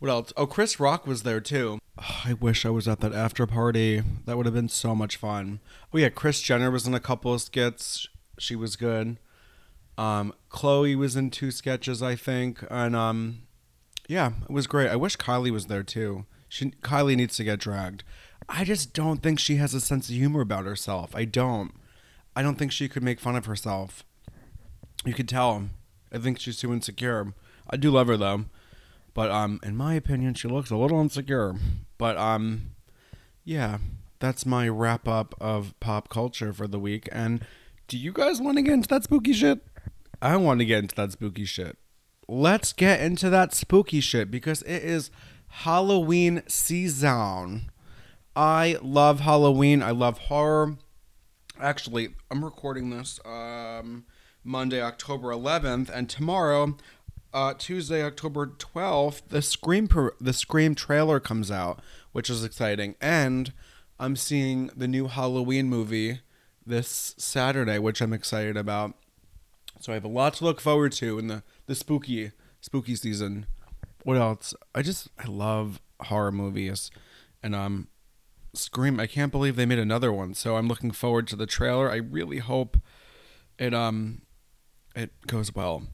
What 0.03 0.09
else? 0.09 0.33
Oh, 0.35 0.45
Chris 0.45 0.81
Rock 0.81 1.07
was 1.07 1.23
there 1.23 1.39
too. 1.39 1.79
Oh, 1.97 2.21
I 2.25 2.33
wish 2.33 2.65
I 2.65 2.69
was 2.69 2.89
at 2.89 2.99
that 2.99 3.13
after 3.13 3.47
party. 3.47 4.03
That 4.25 4.35
would 4.35 4.45
have 4.45 4.53
been 4.53 4.67
so 4.67 4.93
much 4.93 5.15
fun. 5.15 5.61
Oh 5.93 5.97
yeah, 5.97 6.09
Kris 6.09 6.41
Jenner 6.41 6.69
was 6.69 6.85
in 6.85 6.93
a 6.93 6.99
couple 6.99 7.33
of 7.33 7.39
skits. 7.39 8.09
She 8.37 8.53
was 8.53 8.75
good. 8.75 9.17
Um, 9.97 10.33
Khloe 10.49 10.97
was 10.97 11.15
in 11.15 11.31
two 11.31 11.51
sketches, 11.51 12.03
I 12.03 12.15
think, 12.15 12.65
and 12.69 12.97
um, 12.97 13.43
yeah, 14.09 14.31
it 14.41 14.49
was 14.49 14.67
great. 14.67 14.89
I 14.89 14.97
wish 14.97 15.15
Kylie 15.15 15.51
was 15.51 15.67
there 15.67 15.83
too. 15.83 16.25
She 16.49 16.71
Kylie 16.71 17.15
needs 17.15 17.37
to 17.37 17.45
get 17.45 17.59
dragged. 17.59 18.03
I 18.49 18.65
just 18.65 18.91
don't 18.91 19.23
think 19.23 19.39
she 19.39 19.55
has 19.55 19.73
a 19.73 19.79
sense 19.79 20.09
of 20.09 20.15
humor 20.15 20.41
about 20.41 20.65
herself. 20.65 21.15
I 21.15 21.23
don't. 21.23 21.71
I 22.35 22.41
don't 22.41 22.55
think 22.55 22.73
she 22.73 22.89
could 22.89 23.03
make 23.03 23.21
fun 23.21 23.37
of 23.37 23.45
herself. 23.45 24.03
You 25.05 25.13
could 25.13 25.29
tell. 25.29 25.69
I 26.11 26.17
think 26.17 26.41
she's 26.41 26.59
too 26.59 26.73
insecure. 26.73 27.33
I 27.69 27.77
do 27.77 27.89
love 27.89 28.07
her 28.07 28.17
though, 28.17 28.47
but 29.13 29.31
um, 29.31 29.59
in 29.63 29.75
my 29.75 29.93
opinion, 29.93 30.33
she 30.33 30.47
looks 30.47 30.71
a 30.71 30.77
little 30.77 30.99
insecure. 31.01 31.55
But 31.97 32.17
um, 32.17 32.71
yeah, 33.43 33.77
that's 34.19 34.45
my 34.45 34.67
wrap 34.67 35.07
up 35.07 35.35
of 35.39 35.73
pop 35.79 36.09
culture 36.09 36.53
for 36.53 36.67
the 36.67 36.79
week. 36.79 37.09
And 37.11 37.45
do 37.87 37.97
you 37.97 38.11
guys 38.11 38.41
want 38.41 38.57
to 38.57 38.63
get 38.63 38.73
into 38.73 38.89
that 38.89 39.03
spooky 39.03 39.33
shit? 39.33 39.65
I 40.21 40.37
want 40.37 40.59
to 40.59 40.65
get 40.65 40.79
into 40.79 40.95
that 40.95 41.11
spooky 41.11 41.45
shit. 41.45 41.77
Let's 42.27 42.71
get 42.73 43.01
into 43.01 43.29
that 43.29 43.53
spooky 43.53 43.99
shit 43.99 44.31
because 44.31 44.61
it 44.61 44.83
is 44.83 45.11
Halloween 45.47 46.43
season. 46.47 47.69
I 48.35 48.77
love 48.81 49.19
Halloween. 49.19 49.83
I 49.83 49.91
love 49.91 50.17
horror 50.17 50.77
actually, 51.59 52.15
I'm 52.29 52.43
recording 52.43 52.89
this 52.89 53.19
um, 53.25 54.05
Monday, 54.43 54.81
October 54.81 55.29
11th, 55.29 55.89
and 55.89 56.09
tomorrow, 56.09 56.77
uh, 57.33 57.53
Tuesday, 57.57 58.03
October 58.03 58.47
12th, 58.47 59.23
the 59.29 59.41
Scream 59.41 59.87
per- 59.87 60.15
the 60.19 60.33
Scream 60.33 60.75
trailer 60.75 61.19
comes 61.19 61.49
out, 61.49 61.81
which 62.11 62.29
is 62.29 62.43
exciting, 62.43 62.95
and 63.01 63.53
I'm 63.99 64.15
seeing 64.15 64.69
the 64.75 64.87
new 64.87 65.07
Halloween 65.07 65.67
movie 65.69 66.19
this 66.65 67.15
Saturday, 67.17 67.79
which 67.79 68.01
I'm 68.01 68.13
excited 68.13 68.55
about. 68.57 68.95
So 69.79 69.91
I 69.91 69.95
have 69.95 70.05
a 70.05 70.09
lot 70.09 70.35
to 70.35 70.45
look 70.45 70.61
forward 70.61 70.91
to 70.93 71.19
in 71.19 71.27
the 71.27 71.43
the 71.65 71.75
spooky 71.75 72.31
spooky 72.61 72.95
season. 72.95 73.47
What 74.03 74.17
else? 74.17 74.53
I 74.75 74.81
just 74.81 75.09
I 75.17 75.27
love 75.27 75.81
horror 76.01 76.31
movies, 76.31 76.91
and 77.41 77.55
um 77.55 77.87
Scream, 78.55 78.99
I 78.99 79.07
can't 79.07 79.31
believe 79.31 79.55
they 79.55 79.65
made 79.65 79.79
another 79.79 80.13
one. 80.13 80.35
So 80.35 80.57
I'm 80.57 80.67
looking 80.67 80.91
forward 80.91 81.27
to 81.27 81.35
the 81.35 81.47
trailer. 81.47 81.89
I 81.89 81.95
really 81.95 82.37
hope 82.37 82.77
it 83.57 83.73
um 83.73 84.21
it 84.95 85.11
goes 85.25 85.55
well. 85.55 85.87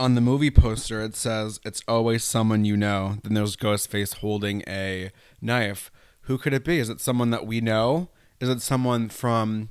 On 0.00 0.14
the 0.14 0.22
movie 0.22 0.50
poster 0.50 1.02
it 1.02 1.14
says 1.14 1.60
it's 1.62 1.82
always 1.86 2.24
someone 2.24 2.64
you 2.64 2.74
know. 2.74 3.18
Then 3.22 3.34
there's 3.34 3.54
Ghostface 3.54 4.14
holding 4.14 4.62
a 4.66 5.10
knife. 5.42 5.90
Who 6.22 6.38
could 6.38 6.54
it 6.54 6.64
be? 6.64 6.78
Is 6.78 6.88
it 6.88 7.02
someone 7.02 7.28
that 7.32 7.46
we 7.46 7.60
know? 7.60 8.08
Is 8.40 8.48
it 8.48 8.62
someone 8.62 9.10
from 9.10 9.68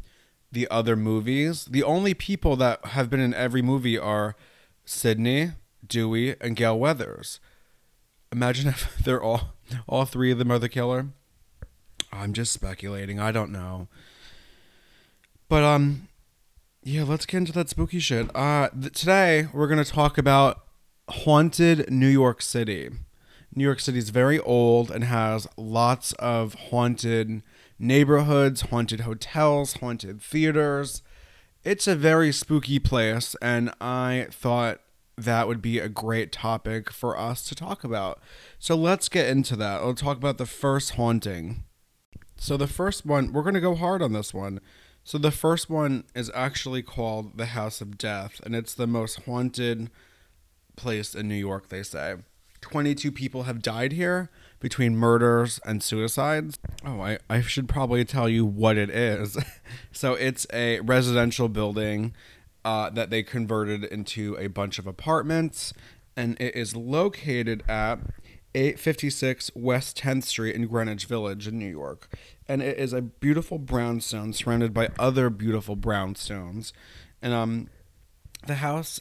the 0.52 0.68
other 0.70 0.96
movies? 0.96 1.66
The 1.66 1.82
only 1.82 2.14
people 2.14 2.56
that 2.58 2.86
have 2.86 3.10
been 3.10 3.20
in 3.20 3.34
every 3.34 3.64
movie 3.64 3.98
are 3.98 4.36
Sidney, 4.86 5.54
Dewey, 5.88 6.36
and 6.40 6.56
Gale 6.56 6.78
Weathers. 6.78 7.40
Imagine 8.32 8.68
if 8.68 9.00
they're 9.04 9.24
all 9.24 9.56
all 9.88 10.06
three 10.06 10.30
of 10.32 10.38
them 10.38 10.52
are 10.52 10.60
the 10.60 10.70
killer. 10.70 11.08
I'm 12.14 12.34
just 12.34 12.54
speculating. 12.54 13.20
I 13.20 13.32
don't 13.32 13.52
know. 13.52 13.88
But 15.48 15.64
um 15.64 16.09
yeah, 16.90 17.04
let's 17.04 17.28
get 17.28 17.38
into 17.38 17.52
that 17.52 17.70
spooky 17.70 18.00
shit. 18.00 18.36
Uh 18.36 18.70
th- 18.70 18.94
today 18.94 19.48
we're 19.54 19.68
to 19.68 19.86
talk 19.86 20.18
about 20.18 20.66
haunted 21.08 21.90
New 21.92 22.08
York 22.08 22.42
City. 22.42 22.90
New 23.54 23.64
York 23.64 23.80
City 23.80 24.00
is 24.00 24.10
very 24.10 24.40
old 24.40 24.90
and 24.90 25.04
has 25.04 25.48
lots 25.56 26.14
of 26.14 26.56
haunted 26.56 27.44
neighborhoods, 27.78 28.62
haunted 28.62 29.02
hotels, 29.02 29.74
haunted 29.74 30.20
theaters. 30.20 31.04
It's 31.64 31.88
a 31.88 31.96
very 31.96 32.32
spooky 32.32 32.80
place 32.80 33.36
and 33.40 33.72
I 33.80 34.28
thought 34.32 34.80
that 35.16 35.48
would 35.48 35.62
be 35.62 35.78
a 35.78 35.90
great 35.90 36.32
topic 36.32 36.90
for 36.92 37.16
us 37.16 37.48
to 37.50 37.56
talk 37.56 37.84
about. 37.84 38.20
So 38.58 38.76
let's 38.76 39.10
get 39.10 39.28
into 39.30 39.56
that. 39.58 39.82
I'll 39.82 39.94
talk 39.94 40.18
about 40.18 40.40
the 40.40 40.48
first 40.48 40.92
haunting. 40.92 41.66
So 42.38 42.58
the 42.58 42.68
first 42.68 43.06
one, 43.06 43.32
we're 43.32 43.44
going 43.44 43.54
to 43.54 43.62
go 43.62 43.76
hard 43.76 44.02
on 44.02 44.14
this 44.14 44.34
one. 44.34 44.60
So 45.04 45.18
the 45.18 45.32
first 45.32 45.70
one 45.70 46.04
is 46.14 46.32
actually 46.36 46.84
called 46.84 47.38
the 47.38 47.48
House 47.48 47.82
of 47.82 47.98
Death, 47.98 48.40
and 48.46 48.56
it's 48.56 48.74
the 48.74 48.88
most 48.88 49.24
haunted 49.24 49.90
place 50.76 51.16
in 51.16 51.28
New 51.28 51.36
York, 51.36 51.70
they 51.70 51.84
say. 51.84 52.16
22 52.62 53.12
people 53.12 53.44
have 53.44 53.62
died 53.62 53.94
here 53.94 54.30
between 54.60 54.96
murders 54.96 55.60
and 55.66 55.82
suicides. 55.82 56.60
Oh, 56.86 57.02
I, 57.02 57.18
I 57.30 57.42
should 57.42 57.70
probably 57.70 58.04
tell 58.04 58.28
you 58.28 58.46
what 58.46 58.78
it 58.78 58.90
is. 58.90 59.38
so 59.92 60.14
it's 60.14 60.46
a 60.52 60.82
residential 60.82 61.48
building 61.48 62.14
uh, 62.66 62.90
that 62.90 63.10
they 63.10 63.24
converted 63.24 63.86
into 63.86 64.36
a 64.38 64.48
bunch 64.48 64.80
of 64.80 64.88
apartments, 64.88 65.74
and 66.16 66.40
it 66.40 66.56
is 66.56 66.76
located 66.76 67.64
at 67.70 68.00
856 68.56 69.52
West 69.56 69.98
10th 70.00 70.24
Street 70.24 70.56
in 70.56 70.68
Greenwich 70.68 71.06
Village 71.06 71.48
in 71.48 71.60
New 71.60 71.70
York. 71.70 72.08
And 72.48 72.62
it 72.62 72.78
is 72.78 72.94
a 72.94 73.02
beautiful 73.02 73.60
brownstone 73.60 74.34
surrounded 74.34 74.74
by 74.74 74.90
other 74.98 75.30
beautiful 75.30 75.78
brownstones. 75.78 76.72
And 77.22 77.34
um, 77.34 77.70
the 78.48 78.56
house 78.56 79.00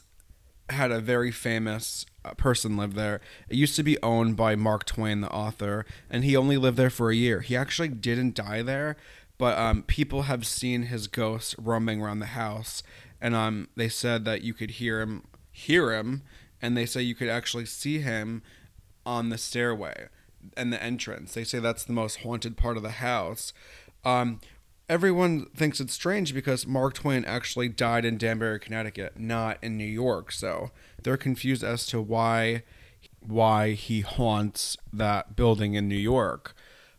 had 0.70 0.90
a 0.90 1.00
very 1.00 1.30
famous 1.30 2.04
uh, 2.24 2.34
person 2.34 2.76
live 2.76 2.94
there. 2.94 3.20
It 3.48 3.56
used 3.56 3.76
to 3.76 3.82
be 3.82 4.00
owned 4.02 4.36
by 4.36 4.54
Mark 4.54 4.84
Twain, 4.84 5.22
the 5.22 5.30
author, 5.30 5.86
and 6.10 6.24
he 6.24 6.36
only 6.36 6.56
lived 6.56 6.76
there 6.76 6.90
for 6.90 7.10
a 7.10 7.16
year. 7.16 7.40
He 7.40 7.56
actually 7.56 7.88
didn't 7.88 8.34
die 8.34 8.62
there, 8.62 8.96
but 9.38 9.56
um, 9.56 9.82
people 9.82 10.22
have 10.22 10.46
seen 10.46 10.82
his 10.84 11.06
ghost 11.06 11.54
roaming 11.58 12.02
around 12.02 12.20
the 12.20 12.26
house, 12.26 12.82
and 13.20 13.34
um, 13.34 13.68
they 13.76 13.88
said 13.88 14.24
that 14.26 14.42
you 14.42 14.52
could 14.52 14.72
hear 14.72 15.00
him, 15.00 15.24
hear 15.50 15.92
him, 15.92 16.22
and 16.60 16.76
they 16.76 16.86
say 16.86 17.00
you 17.00 17.14
could 17.14 17.28
actually 17.28 17.64
see 17.64 18.00
him 18.00 18.42
on 19.08 19.30
the 19.30 19.38
stairway 19.38 20.08
and 20.54 20.70
the 20.70 20.82
entrance. 20.82 21.32
They 21.32 21.42
say 21.42 21.60
that's 21.60 21.82
the 21.82 21.94
most 21.94 22.16
haunted 22.16 22.58
part 22.58 22.76
of 22.76 22.82
the 22.82 22.90
house. 22.90 23.54
Um, 24.04 24.40
everyone 24.86 25.46
thinks 25.56 25.80
it's 25.80 25.94
strange 25.94 26.34
because 26.34 26.66
Mark 26.66 26.92
Twain 26.92 27.24
actually 27.24 27.70
died 27.70 28.04
in 28.04 28.18
Danbury, 28.18 28.60
Connecticut, 28.60 29.18
not 29.18 29.56
in 29.62 29.78
New 29.78 29.86
York. 29.86 30.30
So 30.30 30.72
they're 31.02 31.16
confused 31.16 31.64
as 31.64 31.86
to 31.86 32.02
why 32.02 32.64
why 33.20 33.72
he 33.72 34.02
haunts 34.02 34.76
that 34.92 35.34
building 35.34 35.72
in 35.72 35.88
New 35.88 35.96
York. 35.96 36.54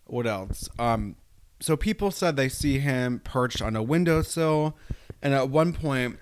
What 0.06 0.26
else? 0.26 0.68
Um, 0.80 1.16
so 1.60 1.78
people 1.78 2.10
said 2.10 2.36
they 2.36 2.50
see 2.50 2.80
him 2.80 3.22
perched 3.24 3.62
on 3.62 3.76
a 3.76 3.84
windowsill, 3.84 4.76
and 5.22 5.34
at 5.34 5.50
one 5.50 5.74
point, 5.74 6.18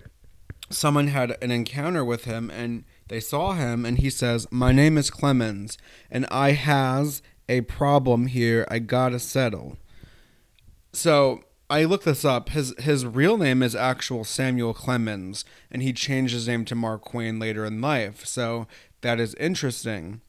someone 0.70 1.08
had 1.08 1.38
an 1.42 1.52
encounter 1.52 2.04
with 2.04 2.26
him, 2.26 2.50
and 2.50 2.84
they 3.08 3.20
saw 3.20 3.54
him, 3.54 3.86
and 3.86 4.00
he 4.00 4.10
says, 4.10 4.48
"My 4.52 4.72
name 4.72 4.98
is 4.98 5.10
Clemens, 5.10 5.78
and 6.12 6.26
I 6.32 6.52
has 6.52 7.22
a 7.50 7.62
problem 7.62 8.28
here. 8.28 8.66
I 8.70 8.80
gotta 8.80 9.20
settle." 9.20 9.78
So 10.94 11.44
I 11.70 11.84
looked 11.84 12.06
this 12.06 12.24
up. 12.24 12.50
His 12.50 12.74
his 12.80 13.06
real 13.06 13.38
name 13.38 13.62
is 13.62 13.76
actual 13.76 14.24
Samuel 14.24 14.74
Clemens, 14.74 15.44
and 15.70 15.82
he 15.82 15.92
changed 15.94 16.34
his 16.34 16.48
name 16.48 16.66
to 16.66 16.76
Mark 16.76 17.10
Twain 17.10 17.40
later 17.40 17.66
in 17.66 17.82
life. 17.82 18.26
So 18.26 18.68
that 19.02 19.20
is 19.20 19.36
interesting. 19.36 20.22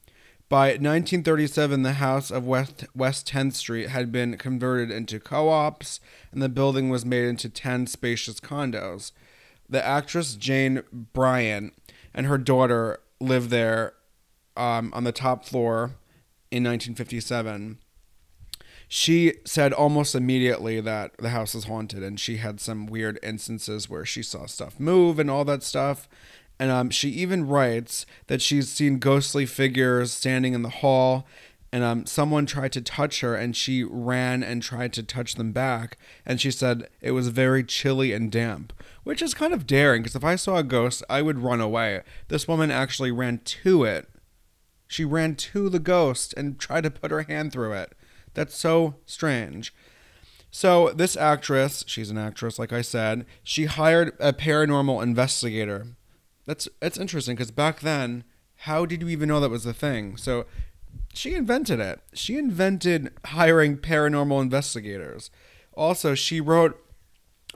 By 0.49 0.69
1937, 0.69 1.83
the 1.83 1.93
house 1.93 2.31
of 2.31 2.45
West 2.45 2.85
West 2.95 3.27
10th 3.27 3.55
Street 3.55 3.89
had 3.89 4.11
been 4.11 4.35
converted 4.35 4.91
into 4.91 5.19
co-ops, 5.19 5.99
and 6.31 6.41
the 6.41 6.49
building 6.49 6.89
was 6.89 7.05
made 7.05 7.25
into 7.25 7.49
10 7.49 7.87
spacious 7.87 8.39
condos. 8.39 9.11
The 9.69 9.85
actress 9.85 10.33
Jane 10.33 10.81
Bryant 10.91 11.73
and 12.13 12.25
her 12.25 12.37
daughter 12.37 12.99
lived 13.19 13.49
there 13.49 13.93
um, 14.55 14.91
on 14.93 15.03
the 15.03 15.11
top 15.11 15.45
floor 15.45 15.95
in 16.51 16.63
1957 16.63 17.79
she 18.91 19.35
said 19.45 19.71
almost 19.71 20.15
immediately 20.15 20.81
that 20.81 21.15
the 21.17 21.29
house 21.29 21.53
is 21.53 21.65
haunted 21.65 22.01
and 22.01 22.19
she 22.19 22.37
had 22.37 22.59
some 22.59 22.87
weird 22.87 23.19
instances 23.21 23.87
where 23.87 24.03
she 24.03 24.23
saw 24.23 24.47
stuff 24.47 24.79
move 24.79 25.19
and 25.19 25.29
all 25.29 25.45
that 25.45 25.61
stuff. 25.61 26.09
And 26.57 26.71
um, 26.71 26.89
she 26.89 27.09
even 27.09 27.47
writes 27.47 28.07
that 28.25 28.41
she's 28.41 28.67
seen 28.67 28.97
ghostly 28.97 29.45
figures 29.45 30.11
standing 30.11 30.55
in 30.55 30.63
the 30.63 30.69
hall 30.69 31.27
and 31.71 31.83
um, 31.83 32.05
someone 32.05 32.45
tried 32.45 32.71
to 32.71 32.81
touch 32.81 33.21
her 33.21 33.35
and 33.35 33.55
she 33.55 33.83
ran 33.83 34.41
and 34.41 34.63
tried 34.63 34.91
to 34.93 35.03
touch 35.03 35.35
them 35.35 35.51
back 35.51 35.97
and 36.25 36.41
she 36.41 36.51
said 36.51 36.87
it 37.01 37.11
was 37.11 37.27
very 37.29 37.63
chilly 37.63 38.11
and 38.11 38.31
damp 38.31 38.73
which 39.03 39.21
is 39.21 39.33
kind 39.33 39.53
of 39.53 39.67
daring 39.67 40.01
because 40.01 40.15
if 40.15 40.23
i 40.23 40.35
saw 40.35 40.57
a 40.57 40.63
ghost 40.63 41.03
i 41.09 41.21
would 41.21 41.39
run 41.39 41.61
away 41.61 42.01
this 42.27 42.47
woman 42.47 42.71
actually 42.71 43.11
ran 43.11 43.37
to 43.39 43.83
it 43.83 44.09
she 44.87 45.05
ran 45.05 45.35
to 45.35 45.69
the 45.69 45.79
ghost 45.79 46.33
and 46.35 46.59
tried 46.59 46.83
to 46.83 46.91
put 46.91 47.11
her 47.11 47.21
hand 47.23 47.51
through 47.51 47.73
it 47.73 47.93
that's 48.33 48.55
so 48.55 48.95
strange. 49.05 49.73
So, 50.51 50.91
this 50.91 51.15
actress, 51.15 51.83
she's 51.87 52.09
an 52.09 52.17
actress, 52.17 52.57
like 52.57 52.73
I 52.73 52.81
said, 52.81 53.25
she 53.43 53.65
hired 53.65 54.15
a 54.19 54.33
paranormal 54.33 55.03
investigator. 55.03 55.87
That's 56.45 56.67
that's 56.79 56.97
interesting 56.97 57.35
because 57.35 57.51
back 57.51 57.81
then, 57.81 58.23
how 58.63 58.85
did 58.85 59.01
you 59.01 59.09
even 59.09 59.29
know 59.29 59.39
that 59.39 59.51
was 59.51 59.65
a 59.65 59.73
thing? 59.73 60.17
So, 60.17 60.45
she 61.13 61.35
invented 61.35 61.79
it. 61.79 62.01
She 62.13 62.37
invented 62.37 63.11
hiring 63.25 63.77
paranormal 63.77 64.41
investigators. 64.41 65.31
Also, 65.73 66.15
she 66.15 66.41
wrote 66.41 66.83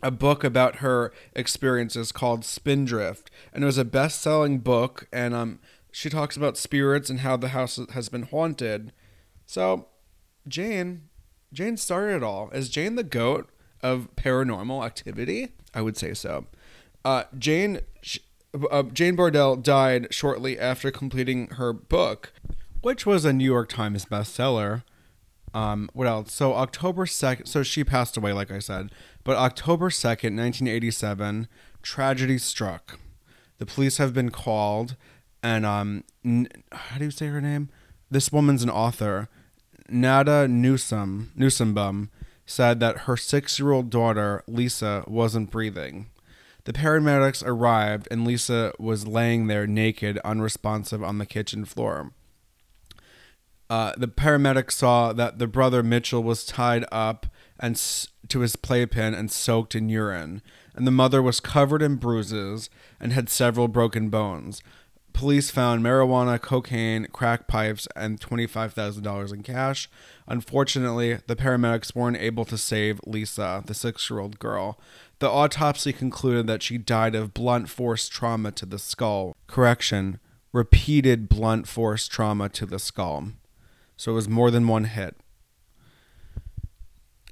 a 0.01 0.11
book 0.11 0.43
about 0.43 0.77
her 0.77 1.13
experiences 1.33 2.11
called 2.11 2.43
Spindrift, 2.43 3.31
and 3.53 3.63
it 3.63 3.65
was 3.65 3.77
a 3.77 3.85
best-selling 3.85 4.59
book. 4.59 5.07
And 5.13 5.33
um, 5.33 5.59
she 5.91 6.09
talks 6.09 6.35
about 6.35 6.57
spirits 6.57 7.09
and 7.09 7.21
how 7.21 7.37
the 7.37 7.49
house 7.49 7.79
has 7.91 8.09
been 8.09 8.23
haunted. 8.23 8.91
So 9.45 9.87
Jane, 10.47 11.09
Jane 11.53 11.77
started 11.77 12.17
it 12.17 12.23
all. 12.23 12.49
Is 12.49 12.69
Jane 12.69 12.95
the 12.95 13.03
goat 13.03 13.49
of 13.81 14.09
paranormal 14.15 14.85
activity? 14.85 15.49
I 15.73 15.81
would 15.81 15.97
say 15.97 16.13
so. 16.13 16.47
Uh, 17.05 17.23
Jane, 17.37 17.81
uh, 18.71 18.83
Jane 18.83 19.15
Bartell 19.15 19.55
died 19.55 20.07
shortly 20.13 20.59
after 20.59 20.91
completing 20.91 21.47
her 21.51 21.73
book, 21.73 22.33
which 22.83 23.05
was 23.05 23.25
a 23.25 23.33
New 23.33 23.45
York 23.45 23.69
Times 23.69 24.05
bestseller. 24.05 24.83
Um, 25.53 25.89
what 25.93 26.07
else? 26.07 26.31
So 26.31 26.53
October 26.53 27.05
second. 27.05 27.47
So 27.47 27.63
she 27.63 27.83
passed 27.83 28.17
away, 28.17 28.33
like 28.33 28.51
I 28.51 28.59
said. 28.59 28.91
But 29.23 29.37
October 29.37 29.89
second, 29.89 30.35
nineteen 30.35 30.67
eighty-seven, 30.67 31.47
tragedy 31.81 32.37
struck. 32.37 32.99
The 33.57 33.65
police 33.65 33.97
have 33.97 34.13
been 34.13 34.29
called, 34.29 34.95
and 35.41 35.65
um, 35.65 36.03
n- 36.25 36.49
how 36.71 36.97
do 36.97 37.05
you 37.05 37.11
say 37.11 37.27
her 37.27 37.41
name? 37.41 37.69
This 38.11 38.31
woman's 38.31 38.63
an 38.63 38.69
author 38.69 39.29
Nada 39.89 40.47
Newsom 40.47 41.31
Newsombum 41.37 42.09
said 42.45 42.79
that 42.81 42.99
her 42.99 43.15
six-year-old 43.15 43.89
daughter 43.89 44.43
Lisa 44.47 45.05
wasn't 45.07 45.51
breathing. 45.51 46.07
The 46.65 46.73
paramedics 46.73 47.45
arrived, 47.45 48.07
and 48.09 48.25
Lisa 48.25 48.73
was 48.79 49.07
laying 49.07 49.47
there 49.47 49.67
naked, 49.67 50.17
unresponsive 50.25 51.03
on 51.03 51.17
the 51.19 51.25
kitchen 51.25 51.63
floor. 51.63 52.11
Uh, 53.73 53.91
the 53.97 54.07
paramedics 54.07 54.73
saw 54.73 55.13
that 55.13 55.39
the 55.39 55.47
brother 55.47 55.81
Mitchell 55.81 56.21
was 56.21 56.45
tied 56.45 56.85
up 56.91 57.25
and 57.59 57.73
s- 57.75 58.07
to 58.27 58.41
his 58.41 58.55
playpen 58.55 59.15
and 59.15 59.31
soaked 59.31 59.73
in 59.73 59.89
urine, 59.89 60.43
and 60.75 60.85
the 60.85 60.91
mother 60.91 61.21
was 61.23 61.39
covered 61.39 61.81
in 61.81 61.95
bruises 61.95 62.69
and 62.99 63.13
had 63.13 63.29
several 63.29 63.67
broken 63.67 64.09
bones 64.09 64.61
police 65.13 65.51
found 65.51 65.83
marijuana, 65.83 66.41
cocaine, 66.41 67.05
crack 67.13 67.47
pipes, 67.47 67.87
and 67.95 68.19
$25,000 68.19 69.31
in 69.31 69.43
cash. 69.43 69.89
Unfortunately, 70.27 71.19
the 71.27 71.35
paramedics 71.35 71.95
weren't 71.95 72.17
able 72.17 72.45
to 72.45 72.57
save 72.57 72.99
Lisa, 73.05 73.63
the 73.65 73.75
six 73.75 74.09
year 74.09 74.19
old 74.19 74.39
girl. 74.39 74.79
The 75.19 75.29
autopsy 75.29 75.93
concluded 75.93 76.47
that 76.47 76.63
she 76.63 76.77
died 76.79 77.15
of 77.15 77.33
blunt 77.33 77.69
force 77.69 78.09
trauma 78.09 78.51
to 78.53 78.65
the 78.65 78.79
skull. 78.79 79.35
Correction, 79.47 80.19
repeated 80.51 81.29
blunt 81.29 81.67
force 81.67 82.07
trauma 82.07 82.49
to 82.49 82.65
the 82.65 82.79
skull. 82.79 83.29
So 83.97 84.11
it 84.11 84.15
was 84.15 84.29
more 84.29 84.51
than 84.51 84.67
one 84.67 84.85
hit. 84.85 85.15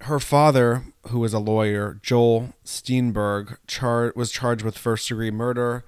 Her 0.01 0.19
father, 0.19 0.85
who 1.09 1.19
was 1.19 1.33
a 1.33 1.39
lawyer, 1.39 1.99
Joel 2.01 2.53
Steinberg, 2.63 3.57
char- 3.67 4.13
was 4.15 4.31
charged 4.31 4.63
with 4.63 4.77
first 4.77 5.07
degree 5.07 5.31
murder 5.31 5.85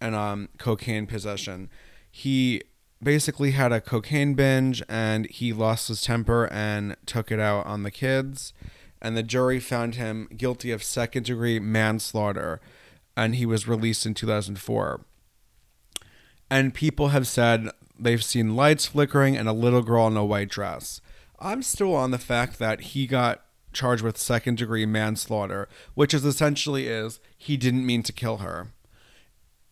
and 0.00 0.14
um, 0.14 0.48
cocaine 0.58 1.06
possession. 1.06 1.70
He 2.10 2.62
basically 3.02 3.52
had 3.52 3.72
a 3.72 3.80
cocaine 3.80 4.34
binge 4.34 4.82
and 4.88 5.26
he 5.26 5.52
lost 5.52 5.88
his 5.88 6.02
temper 6.02 6.48
and 6.52 6.96
took 7.06 7.30
it 7.30 7.40
out 7.40 7.66
on 7.66 7.82
the 7.82 7.90
kids. 7.90 8.52
And 9.00 9.16
the 9.16 9.22
jury 9.22 9.58
found 9.60 9.96
him 9.96 10.28
guilty 10.36 10.70
of 10.70 10.82
second 10.82 11.26
degree 11.26 11.58
manslaughter 11.58 12.60
and 13.16 13.34
he 13.34 13.46
was 13.46 13.68
released 13.68 14.06
in 14.06 14.14
2004. 14.14 15.04
And 16.50 16.74
people 16.74 17.08
have 17.08 17.26
said 17.26 17.70
they've 17.98 18.24
seen 18.24 18.56
lights 18.56 18.86
flickering 18.86 19.36
and 19.36 19.48
a 19.48 19.52
little 19.52 19.82
girl 19.82 20.06
in 20.06 20.16
a 20.16 20.24
white 20.24 20.48
dress. 20.48 21.00
I'm 21.38 21.62
still 21.62 21.94
on 21.94 22.10
the 22.10 22.18
fact 22.18 22.58
that 22.58 22.80
he 22.80 23.06
got 23.06 23.44
charged 23.72 24.02
with 24.02 24.18
second 24.18 24.58
degree 24.58 24.86
manslaughter, 24.86 25.68
which 25.94 26.14
is 26.14 26.24
essentially 26.24 26.86
is 26.86 27.20
he 27.36 27.56
didn't 27.56 27.86
mean 27.86 28.02
to 28.04 28.12
kill 28.12 28.38
her 28.38 28.68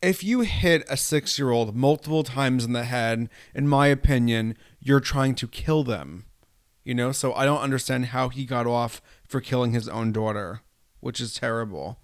if 0.03 0.25
you 0.25 0.41
hit 0.41 0.85
a 0.89 0.97
six 0.97 1.39
year 1.39 1.51
old 1.51 1.77
multiple 1.77 2.25
times 2.25 2.65
in 2.65 2.73
the 2.73 2.85
head, 2.85 3.29
in 3.55 3.69
my 3.69 3.89
opinion, 3.89 4.57
you're 4.81 5.01
trying 5.01 5.35
to 5.37 5.47
kill 5.47 5.85
them. 5.85 6.25
You 6.85 6.95
know, 6.95 7.13
so 7.13 7.35
I 7.35 7.45
don't 7.45 7.61
understand 7.61 8.07
how 8.07 8.31
he 8.31 8.47
got 8.47 8.67
off 8.67 9.03
for 9.27 9.41
killing 9.41 9.73
his 9.73 9.89
own 9.89 10.13
daughter. 10.13 10.63
which 11.01 11.19
is 11.19 11.33
terrible. 11.33 11.99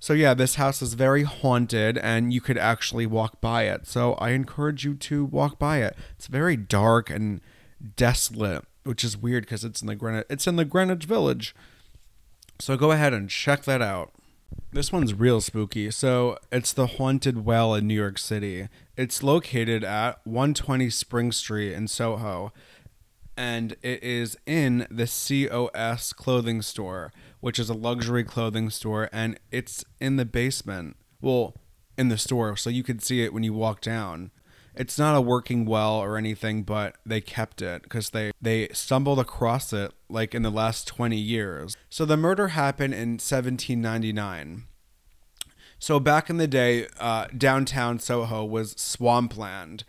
So 0.00 0.12
yeah, 0.12 0.34
this 0.34 0.54
house 0.54 0.80
is 0.80 0.94
very 0.94 1.24
haunted 1.24 1.98
and 1.98 2.32
you 2.32 2.40
could 2.40 2.58
actually 2.58 3.06
walk 3.06 3.40
by 3.40 3.64
it. 3.64 3.86
So 3.86 4.14
I 4.14 4.30
encourage 4.30 4.84
you 4.84 4.94
to 4.94 5.24
walk 5.24 5.58
by 5.58 5.78
it. 5.78 5.96
It's 6.16 6.28
very 6.28 6.56
dark 6.56 7.10
and 7.10 7.40
desolate, 7.96 8.64
which 8.84 9.02
is 9.02 9.16
weird 9.16 9.44
because 9.44 9.64
it's 9.64 9.80
in 9.80 9.88
the 9.88 9.96
Greenwich 9.96 10.26
it's 10.30 10.46
in 10.46 10.56
the 10.56 10.64
Greenwich 10.64 11.04
Village. 11.04 11.54
So 12.60 12.76
go 12.76 12.92
ahead 12.92 13.12
and 13.12 13.28
check 13.28 13.64
that 13.64 13.82
out. 13.82 14.12
This 14.72 14.92
one's 14.92 15.14
real 15.14 15.40
spooky. 15.40 15.90
So 15.90 16.38
it's 16.50 16.72
the 16.72 16.86
Haunted 16.86 17.44
Well 17.44 17.74
in 17.74 17.86
New 17.86 17.94
York 17.94 18.18
City. 18.18 18.68
It's 18.96 19.22
located 19.22 19.84
at 19.84 20.20
120 20.24 20.90
Spring 20.90 21.32
Street 21.32 21.72
in 21.72 21.88
Soho. 21.88 22.52
And 23.36 23.76
it 23.82 24.02
is 24.02 24.36
in 24.46 24.86
the 24.90 25.06
COS 25.06 26.12
clothing 26.12 26.60
store, 26.60 27.12
which 27.40 27.58
is 27.58 27.70
a 27.70 27.74
luxury 27.74 28.24
clothing 28.24 28.70
store. 28.70 29.08
And 29.12 29.38
it's 29.50 29.84
in 30.00 30.16
the 30.16 30.24
basement. 30.24 30.96
Well, 31.20 31.54
in 31.96 32.08
the 32.08 32.18
store. 32.18 32.56
So 32.56 32.70
you 32.70 32.82
could 32.82 33.02
see 33.02 33.22
it 33.22 33.32
when 33.32 33.42
you 33.42 33.52
walk 33.52 33.80
down 33.80 34.30
it's 34.78 34.96
not 34.96 35.16
a 35.16 35.20
working 35.20 35.66
well 35.66 35.96
or 35.96 36.16
anything, 36.16 36.62
but 36.62 36.96
they 37.04 37.20
kept 37.20 37.60
it 37.60 37.82
because 37.82 38.10
they 38.10 38.30
they 38.40 38.68
stumbled 38.68 39.18
across 39.18 39.72
it 39.72 39.92
like 40.08 40.34
in 40.34 40.42
the 40.42 40.50
last 40.50 40.86
20 40.86 41.16
years. 41.16 41.76
So 41.90 42.04
the 42.04 42.16
murder 42.16 42.48
happened 42.48 42.94
in 42.94 43.18
1799. 43.18 44.64
So 45.80 45.98
back 45.98 46.30
in 46.30 46.36
the 46.36 46.46
day, 46.46 46.86
uh, 46.98 47.26
downtown 47.36 47.98
Soho 47.98 48.44
was 48.44 48.72
swampland, 48.78 49.84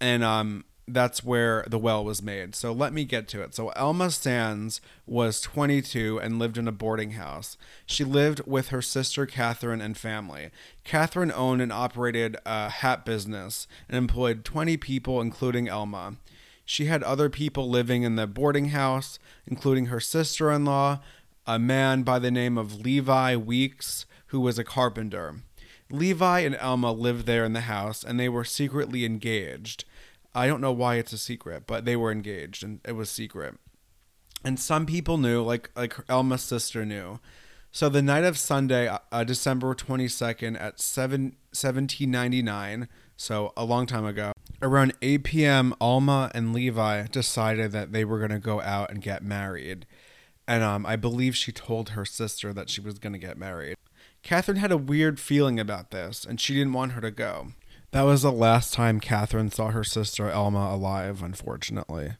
and 0.00 0.22
um, 0.22 0.64
that's 0.86 1.24
where 1.24 1.64
the 1.68 1.78
well 1.78 2.04
was 2.04 2.22
made. 2.22 2.54
So 2.54 2.72
let 2.72 2.92
me 2.92 3.04
get 3.04 3.28
to 3.28 3.42
it. 3.42 3.54
So 3.54 3.68
Elma 3.70 4.10
Sands 4.10 4.80
was 5.06 5.40
22 5.40 6.18
and 6.20 6.38
lived 6.38 6.58
in 6.58 6.66
a 6.66 6.72
boarding 6.72 7.12
house. 7.12 7.56
She 7.86 8.04
lived 8.04 8.42
with 8.46 8.68
her 8.68 8.82
sister 8.82 9.26
Catherine 9.26 9.80
and 9.80 9.96
family. 9.96 10.50
Catherine 10.84 11.32
owned 11.32 11.62
and 11.62 11.72
operated 11.72 12.36
a 12.44 12.68
hat 12.70 13.04
business 13.04 13.66
and 13.88 13.96
employed 13.96 14.44
20 14.44 14.76
people, 14.76 15.20
including 15.20 15.68
Elma. 15.68 16.16
She 16.64 16.86
had 16.86 17.02
other 17.02 17.28
people 17.28 17.68
living 17.68 18.02
in 18.02 18.16
the 18.16 18.26
boarding 18.26 18.68
house, 18.68 19.18
including 19.46 19.86
her 19.86 20.00
sister 20.00 20.52
in 20.52 20.64
law, 20.64 21.00
a 21.46 21.58
man 21.58 22.02
by 22.02 22.18
the 22.18 22.30
name 22.30 22.56
of 22.56 22.80
Levi 22.80 23.34
Weeks, 23.34 24.06
who 24.26 24.40
was 24.40 24.58
a 24.58 24.64
carpenter. 24.64 25.42
Levi 25.90 26.40
and 26.40 26.56
Elma 26.60 26.92
lived 26.92 27.26
there 27.26 27.44
in 27.44 27.52
the 27.52 27.62
house, 27.62 28.04
and 28.04 28.20
they 28.20 28.28
were 28.28 28.44
secretly 28.44 29.04
engaged. 29.04 29.84
I 30.34 30.46
don't 30.46 30.60
know 30.60 30.72
why 30.72 30.96
it's 30.96 31.12
a 31.12 31.18
secret, 31.18 31.64
but 31.66 31.84
they 31.84 31.96
were 31.96 32.12
engaged 32.12 32.62
and 32.62 32.80
it 32.84 32.92
was 32.92 33.10
secret. 33.10 33.56
And 34.44 34.58
some 34.58 34.86
people 34.86 35.18
knew, 35.18 35.42
like 35.42 35.70
like 35.76 35.96
Elma's 36.08 36.42
sister 36.42 36.84
knew. 36.84 37.20
So 37.72 37.88
the 37.88 38.02
night 38.02 38.24
of 38.24 38.38
Sunday, 38.38 38.88
uh, 38.88 38.98
uh 39.12 39.24
December 39.24 39.74
22nd 39.74 40.60
at 40.60 40.80
7 40.80 41.36
1799, 41.52 42.88
so 43.16 43.52
a 43.56 43.64
long 43.64 43.86
time 43.86 44.06
ago, 44.06 44.32
around 44.62 44.94
8 45.02 45.24
p.m., 45.24 45.74
Alma 45.80 46.30
and 46.34 46.52
Levi 46.52 47.06
decided 47.08 47.72
that 47.72 47.92
they 47.92 48.04
were 48.04 48.18
going 48.18 48.30
to 48.30 48.38
go 48.38 48.60
out 48.60 48.90
and 48.90 49.02
get 49.02 49.22
married. 49.22 49.86
And 50.48 50.64
um, 50.64 50.86
I 50.86 50.96
believe 50.96 51.36
she 51.36 51.52
told 51.52 51.90
her 51.90 52.04
sister 52.04 52.52
that 52.52 52.70
she 52.70 52.80
was 52.80 52.98
going 52.98 53.12
to 53.12 53.18
get 53.18 53.38
married. 53.38 53.76
Catherine 54.22 54.56
had 54.58 54.72
a 54.72 54.76
weird 54.76 55.20
feeling 55.20 55.60
about 55.60 55.90
this, 55.90 56.24
and 56.24 56.40
she 56.40 56.54
didn't 56.54 56.72
want 56.72 56.92
her 56.92 57.00
to 57.00 57.10
go. 57.10 57.52
That 57.92 58.02
was 58.02 58.22
the 58.22 58.32
last 58.32 58.72
time 58.72 59.00
Catherine 59.00 59.50
saw 59.50 59.70
her 59.70 59.82
sister 59.82 60.30
Elma 60.30 60.70
alive, 60.72 61.22
unfortunately. 61.22 62.12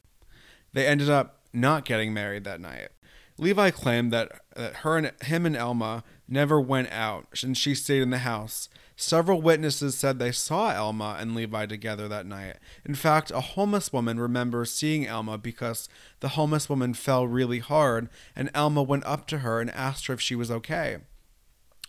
They 0.73 0.85
ended 0.85 1.09
up 1.09 1.39
not 1.53 1.85
getting 1.85 2.13
married 2.13 2.43
that 2.43 2.59
night. 2.59 2.89
Levi 3.37 3.71
claimed 3.71 4.11
that, 4.11 4.41
that 4.55 4.77
her 4.77 4.97
and 4.97 5.11
him 5.23 5.45
and 5.45 5.55
Elma 5.55 6.03
never 6.27 6.59
went 6.59 6.91
out 6.91 7.41
and 7.41 7.57
she 7.57 7.73
stayed 7.73 8.01
in 8.01 8.09
the 8.09 8.19
house. 8.19 8.69
Several 8.95 9.41
witnesses 9.41 9.97
said 9.97 10.19
they 10.19 10.31
saw 10.31 10.71
Elma 10.71 11.17
and 11.19 11.33
Levi 11.33 11.65
together 11.65 12.07
that 12.07 12.25
night. 12.25 12.57
In 12.85 12.93
fact, 12.93 13.31
a 13.31 13.41
homeless 13.41 13.91
woman 13.91 14.19
remembers 14.19 14.71
seeing 14.71 15.07
Elma 15.07 15.37
because 15.37 15.89
the 16.19 16.29
homeless 16.29 16.69
woman 16.69 16.93
fell 16.93 17.25
really 17.25 17.59
hard 17.59 18.09
and 18.35 18.51
Elma 18.53 18.83
went 18.83 19.05
up 19.05 19.25
to 19.27 19.39
her 19.39 19.59
and 19.59 19.71
asked 19.71 20.07
her 20.07 20.13
if 20.13 20.21
she 20.21 20.35
was 20.35 20.51
okay. 20.51 20.97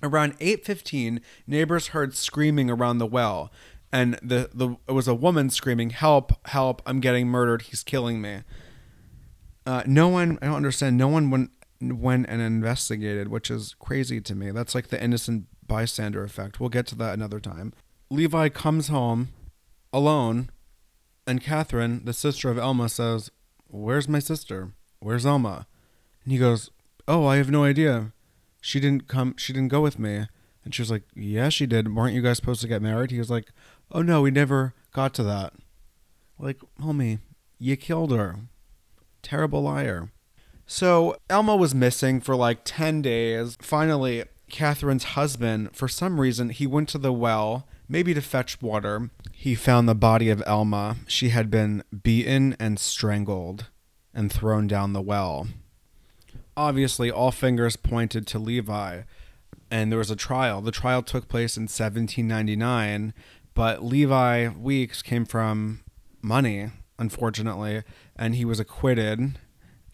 Around 0.03 0.38
8:15, 0.40 1.21
neighbors 1.47 1.88
heard 1.88 2.16
screaming 2.16 2.71
around 2.71 2.99
the 2.99 3.07
well 3.07 3.53
and 3.93 4.15
the 4.23 4.51
the 4.55 4.77
it 4.89 4.93
was 4.93 5.07
a 5.07 5.15
woman 5.15 5.51
screaming, 5.51 5.91
"Help! 5.91 6.33
Help! 6.49 6.83
I'm 6.87 7.01
getting 7.01 7.29
murdered! 7.29 7.63
He's 7.63 7.83
killing 7.83 8.21
me!" 8.21 8.43
Uh, 9.65 9.83
no 9.87 10.09
one, 10.09 10.39
I 10.43 10.47
don't 10.47 10.57
understand. 10.57 10.97
No 10.97 11.09
one 11.09 11.31
went 11.31 11.51
went 11.81 12.27
and 12.29 12.41
investigated, 12.41 13.29
which 13.29 13.51
is 13.51 13.75
crazy 13.79 14.21
to 14.21 14.35
me. 14.35 14.51
That's 14.51 14.75
like 14.75 14.89
the 14.89 15.03
innocent 15.03 15.47
bystander 15.67 16.25
effect. 16.25 16.59
We'll 16.59 16.69
get 16.69 16.87
to 16.89 16.95
that 16.97 17.15
another 17.15 17.41
time. 17.41 17.73
Levi 18.11 18.49
comes 18.49 18.89
home 18.89 19.29
alone, 19.93 20.51
and 21.27 21.41
Catherine, 21.43 22.05
the 22.05 22.13
sister 22.13 22.51
of 22.51 22.59
Elma, 22.59 22.89
says, 22.89 23.31
"Where's 23.69 24.09
my 24.09 24.19
sister? 24.19 24.73
Where's 25.01 25.27
Elma?" 25.27 25.67
And 26.25 26.33
he 26.33 26.39
goes, 26.39 26.71
"Oh, 27.07 27.27
I 27.27 27.37
have 27.37 27.51
no 27.51 27.65
idea. 27.65 28.13
She 28.61 28.81
didn't 28.81 29.07
come. 29.07 29.35
She 29.37 29.53
didn't 29.53 29.69
go 29.69 29.83
with 29.83 29.99
me." 29.99 30.27
And 30.64 30.75
she 30.75 30.83
was 30.83 30.90
like, 30.90 31.03
"Yeah, 31.14 31.48
she 31.48 31.66
did. 31.66 31.94
Weren't 31.94 32.14
you 32.14 32.22
guys 32.22 32.37
supposed 32.37 32.61
to 32.62 32.68
get 32.68 32.83
married?" 32.83 33.11
He 33.11 33.18
was 33.18 33.31
like, 33.31 33.53
oh 33.92 34.03
no, 34.03 34.22
we 34.22 34.31
never 34.31 34.75
got 34.92 35.14
to 35.14 35.22
that. 35.25 35.53
Like, 36.38 36.59
homie, 36.81 37.18
you 37.59 37.77
killed 37.77 38.12
her. 38.12 38.37
Terrible 39.22 39.62
liar. 39.62 40.11
So 40.66 41.16
Elma 41.29 41.55
was 41.57 41.75
missing 41.75 42.20
for 42.20 42.35
like 42.35 42.61
10 42.64 43.03
days. 43.03 43.57
Finally, 43.61 44.25
Catherine's 44.51 45.05
husband, 45.05 45.77
for 45.77 45.88
some 45.88 46.20
reason, 46.20 46.51
he 46.51 46.66
went 46.66 46.88
to 46.90 46.98
the 46.98 47.12
well, 47.12 47.66
maybe 47.88 48.14
to 48.14 48.20
fetch 48.20 48.61
water. 48.61 49.11
He 49.33 49.55
found 49.55 49.88
the 49.88 49.94
body 49.94 50.31
of 50.31 50.42
Elma. 50.46 50.96
She 51.07 51.29
had 51.29 51.51
been 51.51 51.85
beaten 52.03 52.57
and 52.59 52.79
strangled 52.79 53.66
and 54.14 54.33
thrown 54.33 54.66
down 54.66 54.92
the 54.92 55.03
well. 55.03 55.48
Obviously, 56.57 57.11
all 57.11 57.31
fingers 57.31 57.77
pointed 57.77 58.27
to 58.27 58.38
Levi, 58.38 59.03
and 59.73 59.91
there 59.91 59.99
was 59.99 60.11
a 60.11 60.17
trial. 60.17 60.61
The 60.61 60.71
trial 60.71 61.03
took 61.03 61.29
place 61.29 61.57
in 61.57 61.63
1799, 61.63 63.15
but 63.55 63.83
Levi 63.83 64.49
Weeks 64.49 65.01
came 65.01 65.25
from 65.25 65.83
money, 66.21 66.69
unfortunately, 66.99 67.83
and 68.15 68.35
he 68.35 68.45
was 68.45 68.61
acquitted 68.61 69.39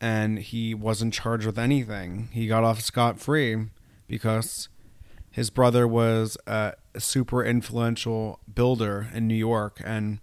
and 0.01 0.41
he 0.41 0.75
wasn't 0.75 1.15
charged 1.15 1.47
with 1.47 1.61
anything. 1.61 2.29
He 2.33 2.49
got 2.49 2.65
off 2.65 2.81
scot 2.81 3.21
free 3.21 3.67
because 4.09 4.69
his 5.31 5.49
brother 5.49 5.87
was 5.87 6.37
a 6.49 6.75
super 6.99 7.45
influential 7.45 8.41
builder 8.53 9.09
in 9.15 9.29
New 9.29 9.37
York 9.37 9.81
and 9.85 10.19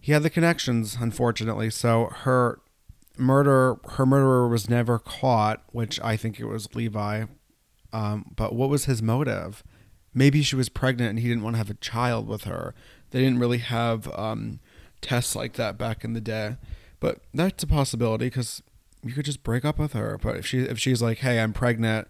he 0.00 0.12
had 0.12 0.22
the 0.22 0.30
connections, 0.30 0.96
unfortunately. 1.00 1.70
So 1.70 2.10
her 2.20 2.60
murder, 3.18 3.78
her 3.94 4.06
murderer 4.06 4.46
was 4.46 4.70
never 4.70 5.00
caught, 5.00 5.64
which 5.72 5.98
I 6.00 6.16
think 6.16 6.38
it 6.38 6.46
was 6.46 6.72
Levi. 6.76 7.24
Um, 7.94 8.32
but 8.36 8.54
what 8.54 8.68
was 8.68 8.84
his 8.84 9.00
motive? 9.00 9.62
maybe 10.14 10.42
she 10.42 10.56
was 10.56 10.68
pregnant 10.68 11.10
and 11.10 11.18
he 11.18 11.28
didn't 11.28 11.42
want 11.42 11.54
to 11.54 11.58
have 11.58 11.70
a 11.70 11.74
child 11.74 12.28
with 12.28 12.44
her. 12.44 12.74
They 13.10 13.20
didn't 13.20 13.40
really 13.40 13.58
have 13.58 14.08
um, 14.16 14.60
tests 15.00 15.36
like 15.36 15.54
that 15.54 15.76
back 15.76 16.04
in 16.04 16.12
the 16.14 16.20
day, 16.20 16.56
but 17.00 17.18
that's 17.34 17.62
a 17.64 17.66
possibility 17.66 18.26
because 18.26 18.62
you 19.02 19.12
could 19.12 19.26
just 19.26 19.42
break 19.42 19.64
up 19.64 19.78
with 19.78 19.92
her. 19.92 20.18
But 20.22 20.36
if 20.36 20.46
she 20.46 20.60
if 20.60 20.78
she's 20.78 21.02
like, 21.02 21.18
"Hey, 21.18 21.40
I'm 21.40 21.52
pregnant. 21.52 22.08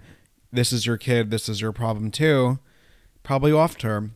This 0.53 0.73
is 0.73 0.87
your 0.87 0.97
kid. 0.97 1.31
This 1.31 1.49
is 1.49 1.61
your 1.61 1.73
problem 1.73 2.11
too," 2.11 2.59
probably 3.23 3.53
off 3.53 3.77
term. 3.77 4.15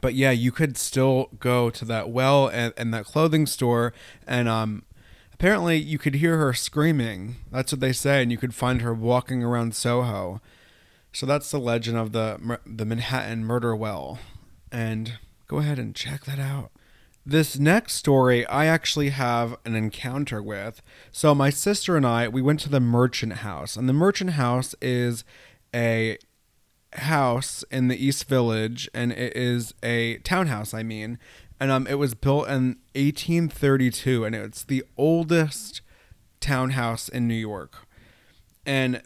But 0.00 0.14
yeah, 0.14 0.30
you 0.30 0.52
could 0.52 0.76
still 0.76 1.30
go 1.40 1.70
to 1.70 1.84
that 1.86 2.10
well 2.10 2.46
and, 2.48 2.74
and 2.76 2.92
that 2.92 3.06
clothing 3.06 3.46
store, 3.46 3.92
and 4.26 4.48
um, 4.48 4.84
apparently 5.32 5.78
you 5.78 5.98
could 5.98 6.16
hear 6.16 6.36
her 6.36 6.52
screaming. 6.52 7.36
That's 7.50 7.72
what 7.72 7.80
they 7.80 7.92
say, 7.92 8.22
and 8.22 8.30
you 8.30 8.38
could 8.38 8.54
find 8.54 8.82
her 8.82 8.94
walking 8.94 9.42
around 9.42 9.74
Soho 9.74 10.40
so 11.12 11.26
that's 11.26 11.50
the 11.50 11.58
legend 11.58 11.96
of 11.96 12.12
the 12.12 12.58
the 12.66 12.84
Manhattan 12.84 13.44
murder 13.44 13.74
well, 13.74 14.18
and 14.70 15.18
go 15.46 15.58
ahead 15.58 15.78
and 15.78 15.94
check 15.94 16.24
that 16.24 16.38
out. 16.38 16.70
This 17.24 17.58
next 17.58 17.94
story 17.94 18.46
I 18.46 18.66
actually 18.66 19.10
have 19.10 19.56
an 19.64 19.74
encounter 19.74 20.42
with. 20.42 20.80
So 21.12 21.34
my 21.34 21.50
sister 21.50 21.96
and 21.96 22.06
I 22.06 22.28
we 22.28 22.42
went 22.42 22.60
to 22.60 22.68
the 22.68 22.80
Merchant 22.80 23.34
House, 23.34 23.76
and 23.76 23.88
the 23.88 23.92
Merchant 23.92 24.30
House 24.30 24.74
is 24.80 25.24
a 25.74 26.18
house 26.94 27.64
in 27.70 27.88
the 27.88 28.02
East 28.02 28.24
Village, 28.24 28.88
and 28.94 29.12
it 29.12 29.36
is 29.36 29.74
a 29.82 30.18
townhouse. 30.18 30.72
I 30.72 30.82
mean, 30.82 31.18
and 31.60 31.70
um, 31.70 31.86
it 31.86 31.94
was 31.94 32.14
built 32.14 32.48
in 32.48 32.76
1832, 32.94 34.24
and 34.24 34.34
it's 34.34 34.64
the 34.64 34.84
oldest 34.96 35.80
townhouse 36.40 37.08
in 37.08 37.26
New 37.26 37.34
York. 37.34 37.86
And 38.64 39.02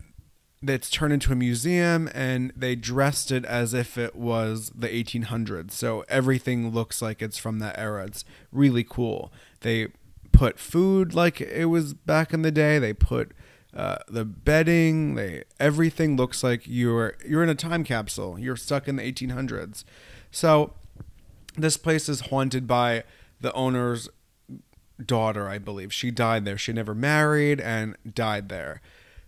that's 0.62 0.88
turned 0.90 1.12
into 1.12 1.32
a 1.32 1.36
museum 1.36 2.08
and 2.14 2.52
they 2.56 2.76
dressed 2.76 3.32
it 3.32 3.44
as 3.44 3.74
if 3.74 3.98
it 3.98 4.14
was 4.14 4.70
the 4.74 4.88
1800s. 4.88 5.72
So 5.72 6.04
everything 6.08 6.70
looks 6.70 7.02
like 7.02 7.20
it's 7.20 7.38
from 7.38 7.58
that 7.58 7.76
era. 7.78 8.04
It's 8.06 8.24
really 8.52 8.84
cool. 8.84 9.32
They 9.60 9.88
put 10.30 10.58
food 10.58 11.14
like 11.14 11.40
it 11.40 11.66
was 11.66 11.94
back 11.94 12.32
in 12.32 12.42
the 12.42 12.52
day. 12.52 12.78
They 12.78 12.92
put 12.92 13.32
Uh, 13.74 13.96
the 14.06 14.22
bedding, 14.22 15.14
they 15.14 15.44
everything 15.58 16.14
looks 16.14 16.44
like 16.44 16.60
you're 16.66 17.14
you're 17.26 17.42
in 17.42 17.48
a 17.48 17.54
time 17.54 17.84
capsule. 17.84 18.38
You're 18.38 18.54
stuck 18.54 18.86
in 18.86 18.96
the 18.96 19.02
1800s. 19.02 19.82
So 20.30 20.74
this 21.56 21.78
place 21.78 22.06
is 22.06 22.28
haunted 22.28 22.66
by 22.66 23.04
the 23.40 23.50
owner's 23.54 24.10
daughter, 25.02 25.48
I 25.48 25.56
believe. 25.58 25.90
She 25.90 26.10
died 26.10 26.44
there. 26.44 26.58
She 26.58 26.74
never 26.74 26.94
married 26.94 27.60
and 27.62 27.96
died 28.14 28.50
there. 28.50 28.82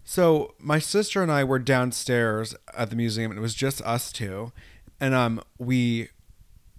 So 0.04 0.54
my 0.58 0.78
sister 0.78 1.22
and 1.22 1.32
I 1.32 1.44
were 1.44 1.58
downstairs 1.58 2.54
at 2.76 2.90
the 2.90 2.96
museum, 2.96 3.30
and 3.30 3.38
it 3.38 3.42
was 3.42 3.54
just 3.54 3.80
us 3.82 4.12
two. 4.12 4.52
And 5.00 5.14
um, 5.14 5.42
we 5.58 6.10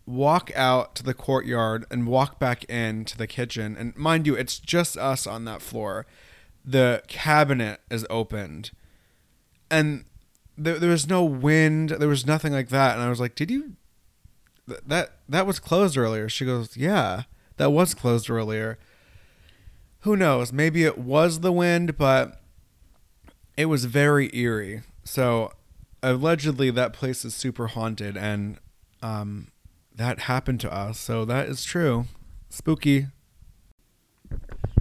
walk 0.05 0.51
out 0.55 0.93
to 0.95 1.03
the 1.03 1.15
courtyard 1.15 1.85
and 1.89 2.05
walk 2.05 2.39
back 2.39 2.63
into 2.65 3.17
the 3.17 3.25
kitchen. 3.25 3.75
And 3.77 3.95
mind 3.95 4.27
you, 4.27 4.35
it's 4.35 4.59
just 4.59 4.95
us 4.95 5.25
on 5.25 5.45
that 5.45 5.63
floor. 5.63 6.05
The 6.63 7.01
cabinet 7.07 7.81
is 7.89 8.05
opened, 8.09 8.71
and 9.69 10.05
there, 10.57 10.79
there 10.79 10.89
was 10.89 11.07
no 11.07 11.23
wind. 11.23 11.91
There 11.91 12.07
was 12.07 12.25
nothing 12.25 12.53
like 12.53 12.69
that. 12.69 12.95
And 12.95 13.03
I 13.03 13.09
was 13.09 13.19
like, 13.19 13.35
"Did 13.35 13.51
you? 13.51 13.73
Th- 14.67 14.81
that 14.85 15.19
that 15.29 15.45
was 15.45 15.59
closed 15.59 15.95
earlier." 15.95 16.27
She 16.27 16.45
goes, 16.45 16.75
"Yeah, 16.75 17.23
that 17.57 17.71
was 17.71 17.93
closed 17.93 18.29
earlier." 18.29 18.79
Who 20.01 20.15
knows? 20.15 20.51
Maybe 20.51 20.85
it 20.85 20.97
was 20.97 21.41
the 21.41 21.51
wind, 21.51 21.97
but 21.97 22.41
it 23.57 23.65
was 23.65 23.85
very 23.85 24.29
eerie. 24.35 24.81
So 25.03 25.51
allegedly, 26.03 26.71
that 26.71 26.93
place 26.93 27.25
is 27.25 27.33
super 27.33 27.67
haunted, 27.67 28.17
and 28.17 28.57
um, 29.01 29.49
that 29.95 30.21
happened 30.21 30.59
to 30.61 30.73
us. 30.73 30.99
So 30.99 31.25
that 31.25 31.47
is 31.47 31.63
true. 31.63 32.05
Spooky. 32.49 33.07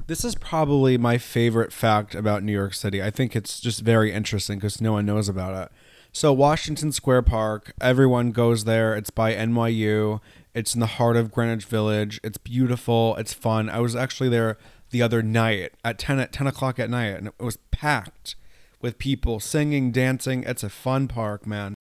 This 0.07 0.25
is 0.25 0.35
probably 0.35 0.99
my 0.99 1.17
favorite 1.17 1.73
fact 1.73 2.15
about 2.15 2.43
New 2.43 2.53
York 2.53 2.75
City. 2.75 3.03
I 3.03 3.11
think 3.11 3.35
it's 3.35 3.59
just 3.59 3.81
very 3.81 4.13
interesting 4.13 4.59
because 4.59 4.81
no 4.81 4.93
one 4.93 5.07
knows 5.07 5.29
about 5.29 5.55
it. 5.55 5.73
So, 6.13 6.33
Washington 6.33 6.93
Square 6.93 7.23
Park, 7.23 7.73
everyone 7.81 8.31
goes 8.31 8.65
there. 8.65 8.95
It's 8.95 9.11
by 9.11 9.35
NYU. 9.35 10.21
It's 10.55 10.75
in 10.75 10.81
the 10.81 10.87
heart 10.87 11.17
of 11.17 11.33
Greenwich 11.33 11.65
Village. 11.65 12.21
It's 12.23 12.39
beautiful. 12.39 13.17
It's 13.17 13.35
fun. 13.35 13.69
I 13.69 13.81
was 13.81 13.97
actually 13.97 14.29
there 14.29 14.57
the 14.91 15.03
other 15.03 15.23
night 15.23 15.73
at 15.83 15.99
10 15.99 16.21
at 16.21 16.33
10 16.33 16.47
o'clock 16.47 16.79
at 16.79 16.91
night, 16.91 17.17
and 17.17 17.29
it 17.29 17.43
was 17.43 17.57
packed 17.73 18.37
with 18.85 18.99
people 18.99 19.41
singing, 19.41 19.91
dancing. 19.91 20.43
It's 20.43 20.63
a 20.63 20.69
fun 20.69 21.09
park, 21.09 21.47
man. 21.47 21.73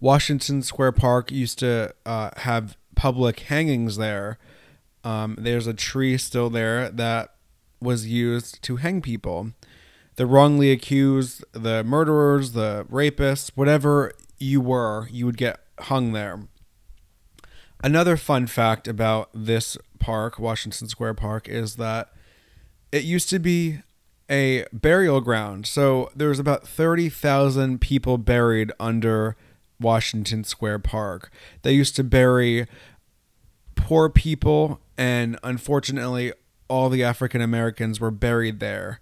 Washington 0.00 0.62
Square 0.62 0.90
Park 0.92 1.30
used 1.30 1.60
to 1.60 1.94
uh, 2.04 2.30
have 2.38 2.76
public 2.96 3.38
hangings 3.38 3.98
there. 3.98 4.36
Um, 5.04 5.36
there's 5.38 5.68
a 5.68 5.72
tree 5.72 6.18
still 6.18 6.50
there 6.50 6.90
that 6.90 7.34
was 7.80 8.08
used 8.08 8.60
to 8.64 8.76
hang 8.78 9.00
people. 9.00 9.52
The 10.16 10.26
wrongly 10.26 10.72
accused, 10.72 11.44
the 11.52 11.84
murderers, 11.84 12.50
the 12.50 12.84
rapists, 12.90 13.52
whatever 13.54 14.10
you 14.38 14.60
were, 14.60 15.06
you 15.12 15.24
would 15.24 15.36
get 15.36 15.60
hung 15.82 16.14
there. 16.14 16.48
Another 17.84 18.16
fun 18.16 18.48
fact 18.48 18.88
about 18.88 19.30
this 19.32 19.78
park, 20.00 20.36
Washington 20.36 20.88
Square 20.88 21.14
Park, 21.14 21.48
is 21.48 21.76
that 21.76 22.12
it 22.90 23.04
used 23.04 23.30
to 23.30 23.38
be 23.38 23.82
a 24.30 24.66
burial 24.72 25.20
ground. 25.20 25.66
So 25.66 26.10
there 26.14 26.28
was 26.28 26.38
about 26.38 26.66
30,000 26.66 27.80
people 27.80 28.18
buried 28.18 28.72
under 28.78 29.36
Washington 29.80 30.44
Square 30.44 30.80
Park. 30.80 31.30
They 31.62 31.72
used 31.72 31.96
to 31.96 32.04
bury 32.04 32.66
poor 33.74 34.08
people, 34.08 34.80
and 34.96 35.38
unfortunately, 35.42 36.32
all 36.68 36.90
the 36.90 37.02
African 37.02 37.40
Americans 37.40 38.00
were 38.00 38.10
buried 38.10 38.60
there. 38.60 39.00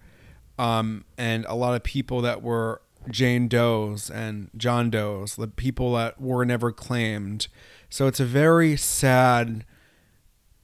Um, 0.59 1.05
and 1.19 1.45
a 1.47 1.55
lot 1.55 1.75
of 1.75 1.83
people 1.83 2.21
that 2.23 2.43
were 2.43 2.81
Jane 3.11 3.49
Doe's 3.49 4.11
and 4.11 4.51
John 4.57 4.91
Doe's, 4.91 5.37
the 5.37 5.49
people 5.49 5.95
that 5.95 6.21
were 6.21 6.45
never 6.45 6.73
claimed. 6.73 7.49
So 7.91 8.07
it's 8.07 8.21
a 8.21 8.25
very 8.25 8.77
sad 8.77 9.65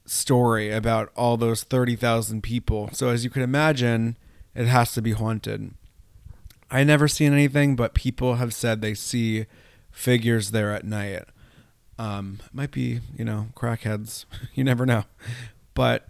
story 0.05 0.71
about 0.71 1.11
all 1.15 1.37
those 1.37 1.63
30,000 1.63 2.41
people. 2.41 2.89
So 2.93 3.09
as 3.09 3.23
you 3.23 3.29
can 3.29 3.41
imagine, 3.41 4.17
it 4.55 4.67
has 4.67 4.93
to 4.93 5.01
be 5.01 5.11
haunted. 5.11 5.73
I 6.69 6.83
never 6.83 7.07
seen 7.07 7.33
anything, 7.33 7.75
but 7.75 7.93
people 7.93 8.35
have 8.35 8.53
said 8.53 8.81
they 8.81 8.93
see 8.93 9.45
figures 9.91 10.51
there 10.51 10.73
at 10.73 10.85
night. 10.85 11.23
Um, 11.99 12.39
might 12.51 12.71
be, 12.71 13.01
you 13.15 13.23
know, 13.23 13.47
crackheads. 13.55 14.25
you 14.55 14.63
never 14.63 14.85
know. 14.85 15.03
But 15.73 16.07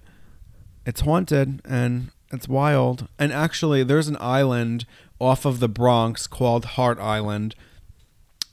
it's 0.86 1.02
haunted 1.02 1.62
and 1.66 2.12
it's 2.32 2.48
wild. 2.48 3.08
And 3.20 3.32
actually, 3.32 3.84
there's 3.84 4.08
an 4.08 4.18
island 4.20 4.86
off 5.20 5.46
of 5.46 5.60
the 5.60 5.70
Bronx 5.70 6.28
called 6.28 6.66
Hart 6.66 7.00
Island, 7.00 7.56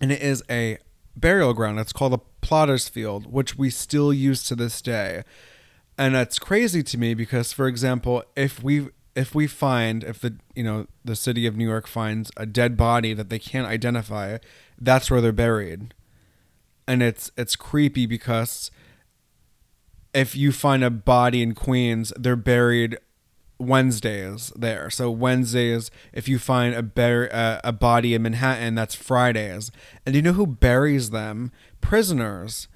and 0.01 0.13
it 0.13 0.21
is 0.21 0.43
a 0.51 0.79
burial 1.17 1.55
ground. 1.55 1.81
It's 1.81 1.93
called 1.93 2.15
a 2.15 2.21
Potter's 2.41 2.89
Field, 2.89 3.33
which 3.33 3.57
we 3.57 3.71
still 3.71 4.13
use 4.13 4.43
to 4.45 4.55
this 4.55 4.81
day. 4.83 5.23
And 5.99 6.15
that's 6.15 6.39
crazy 6.39 6.83
to 6.85 6.99
me 6.99 7.15
because, 7.15 7.53
for 7.53 7.67
example, 7.67 8.23
if 8.37 8.63
we 8.63 8.89
if 9.15 9.35
we 9.35 9.47
find 9.47 10.05
if 10.05 10.21
the 10.21 10.37
you 10.55 10.63
know 10.63 10.87
the 11.05 11.17
city 11.17 11.47
of 11.47 11.57
New 11.57 11.69
York 11.69 11.87
finds 11.87 12.31
a 12.37 12.47
dead 12.47 12.77
body 12.77 13.13
that 13.15 13.29
they 13.29 13.39
can't 13.39 13.67
identify, 13.67 14.39
that's 14.81 15.11
where 15.11 15.21
they're 15.21 15.33
buried. 15.33 15.95
And 16.87 17.03
it's 17.03 17.31
it's 17.37 17.57
creepy 17.57 18.07
because 18.07 18.71
if 20.13 20.35
you 20.37 20.53
find 20.53 20.83
a 20.83 20.91
body 20.91 21.43
in 21.43 21.55
Queens, 21.55 22.13
they're 22.17 22.37
buried 22.37 22.99
Wednesdays 23.59 24.53
there. 24.57 24.91
So 24.91 25.11
Wednesdays, 25.11 25.91
if 26.13 26.29
you 26.29 26.39
find 26.39 26.75
a 26.75 26.83
bur- 26.83 27.29
uh, 27.31 27.61
a 27.63 27.73
body 27.73 28.15
in 28.15 28.23
Manhattan, 28.23 28.75
that's 28.75 28.95
Fridays. 28.95 29.71
And 30.05 30.15
you 30.15 30.23
know 30.23 30.33
who 30.33 30.47
buries 30.47 31.11
them? 31.11 31.53
Prisoners, 31.81 32.69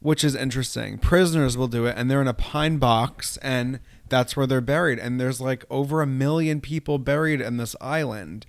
which 0.00 0.24
is 0.24 0.34
interesting. 0.34 0.98
Prisoners 0.98 1.56
will 1.56 1.68
do 1.68 1.86
it, 1.86 1.94
and 1.96 2.10
they're 2.10 2.20
in 2.20 2.28
a 2.28 2.34
pine 2.34 2.78
box, 2.78 3.36
and 3.38 3.78
that's 4.12 4.36
where 4.36 4.46
they're 4.46 4.60
buried. 4.60 4.98
And 4.98 5.18
there's 5.18 5.40
like 5.40 5.64
over 5.70 6.02
a 6.02 6.06
million 6.06 6.60
people 6.60 6.98
buried 6.98 7.40
in 7.40 7.56
this 7.56 7.74
island. 7.80 8.46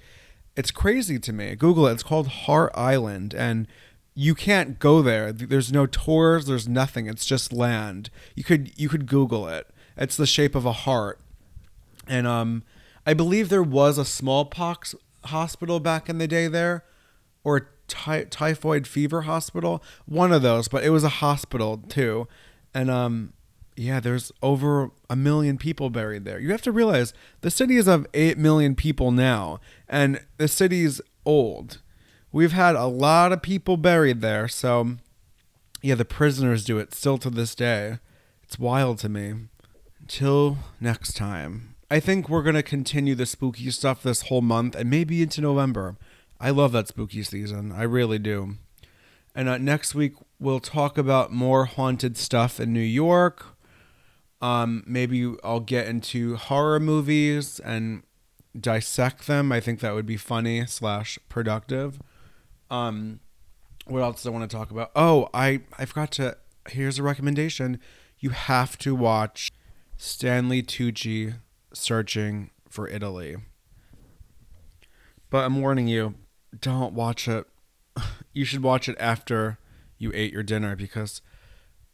It's 0.56 0.70
crazy 0.70 1.18
to 1.20 1.34
me. 1.34 1.56
Google 1.56 1.88
it. 1.88 1.94
It's 1.94 2.04
called 2.04 2.28
Hart 2.28 2.72
Island, 2.76 3.34
and 3.34 3.66
you 4.14 4.36
can't 4.36 4.78
go 4.78 5.02
there. 5.02 5.32
There's 5.32 5.72
no 5.72 5.88
tours. 5.88 6.46
There's 6.46 6.68
nothing. 6.68 7.08
It's 7.08 7.26
just 7.26 7.52
land. 7.52 8.10
You 8.36 8.44
could 8.44 8.78
you 8.78 8.90
could 8.90 9.08
Google 9.08 9.48
it. 9.48 9.68
It's 9.98 10.18
the 10.18 10.28
shape 10.28 10.54
of 10.54 10.66
a 10.66 10.74
heart, 10.74 11.20
and 12.08 12.28
um, 12.28 12.64
I 13.06 13.14
believe 13.14 13.50
there 13.50 13.64
was 13.64 13.98
a 13.98 14.06
smallpox 14.06 14.94
hospital 15.26 15.80
back 15.80 16.10
in 16.10 16.18
the 16.18 16.28
day 16.28 16.48
there, 16.48 16.84
or 17.44 17.70
ty- 17.88 18.26
typhoid 18.26 18.86
fever 18.86 19.22
hospital. 19.22 19.82
One 20.06 20.32
of 20.32 20.42
those, 20.42 20.68
but 20.68 20.84
it 20.84 20.90
was 20.90 21.04
a 21.04 21.10
hospital 21.10 21.78
too, 21.78 22.28
and 22.74 22.92
um, 22.92 23.34
yeah, 23.76 24.00
there's 24.00 24.32
over 24.42 24.92
a 25.10 25.16
million 25.16 25.58
people 25.58 25.90
buried 25.90 26.26
there. 26.26 26.40
You 26.40 26.52
have 26.52 26.62
to 26.64 26.72
realize 26.72 27.14
the 27.42 27.52
city 27.52 27.78
is 27.78 27.88
of 27.88 28.08
8 28.14 28.38
million 28.38 28.76
people 28.76 29.12
now, 29.12 29.60
and 29.88 30.22
the 30.38 30.48
city's 30.48 31.02
old. 31.26 31.80
We've 32.32 32.52
had 32.52 32.76
a 32.76 32.86
lot 32.86 33.32
of 33.32 33.42
people 33.42 33.78
buried 33.78 34.22
there, 34.22 34.48
so 34.48 34.98
yeah, 35.82 35.96
the 35.96 36.06
prisoners 36.06 36.64
do 36.64 36.80
it 36.80 36.94
still 36.94 37.18
to 37.20 37.30
this 37.30 37.56
day. 37.56 38.00
It's 38.42 38.58
wild 38.58 39.00
to 39.00 39.10
me. 39.10 39.34
Until 40.00 40.58
next 40.80 41.16
time. 41.16 41.76
I 41.92 42.00
think 42.00 42.28
we're 42.28 42.44
going 42.44 42.56
to 42.56 42.64
continue 42.64 43.16
the 43.16 43.26
spooky 43.26 43.70
stuff 43.70 44.02
this 44.02 44.24
whole 44.24 44.42
month 44.42 44.76
and 44.76 44.90
maybe 44.90 45.22
into 45.22 45.42
November. 45.42 45.98
I 46.40 46.50
love 46.50 46.72
that 46.72 46.88
spooky 46.88 47.24
season. 47.24 47.72
I 47.72 47.84
really 47.84 48.20
do. 48.20 48.56
And 49.36 49.50
uh, 49.50 49.58
next 49.58 49.94
week, 49.94 50.14
we'll 50.40 50.60
talk 50.60 50.98
about 50.98 51.32
more 51.32 51.66
haunted 51.66 52.18
stuff 52.18 52.60
in 52.60 52.74
New 52.74 52.80
York. 52.80 53.53
Um, 54.44 54.84
maybe 54.86 55.34
I'll 55.42 55.62
get 55.62 55.88
into 55.88 56.36
horror 56.36 56.78
movies 56.78 57.62
and 57.62 58.04
dissect 58.60 59.26
them. 59.26 59.54
I 59.54 59.62
think 59.62 59.80
that 59.80 59.94
would 59.94 60.06
be 60.06 60.18
funny 60.18 60.66
slash 60.66 61.18
productive. 61.30 62.02
Um, 62.70 63.22
what 63.86 64.02
else 64.02 64.22
do 64.22 64.30
I 64.30 64.34
want 64.34 64.52
to 64.52 64.54
talk 64.54 64.70
about? 64.70 64.92
Oh, 64.98 65.30
I 65.34 65.62
I 65.80 65.86
forgot 65.86 66.12
to. 66.14 66.36
Here's 66.68 67.00
a 67.00 67.04
recommendation. 67.04 67.80
You 68.20 68.32
have 68.32 68.78
to 68.80 68.94
watch 68.94 69.50
Stanley 69.96 70.62
Tucci 70.62 71.36
searching 71.74 72.50
for 72.68 72.90
Italy. 72.90 73.38
But 75.30 75.46
I'm 75.46 75.62
warning 75.62 75.88
you, 75.88 76.16
don't 76.60 76.94
watch 76.94 77.28
it. 77.30 77.48
You 78.36 78.46
should 78.46 78.64
watch 78.64 78.90
it 78.90 78.98
after 79.00 79.60
you 80.00 80.12
ate 80.16 80.34
your 80.34 80.42
dinner 80.42 80.76
because 80.76 81.22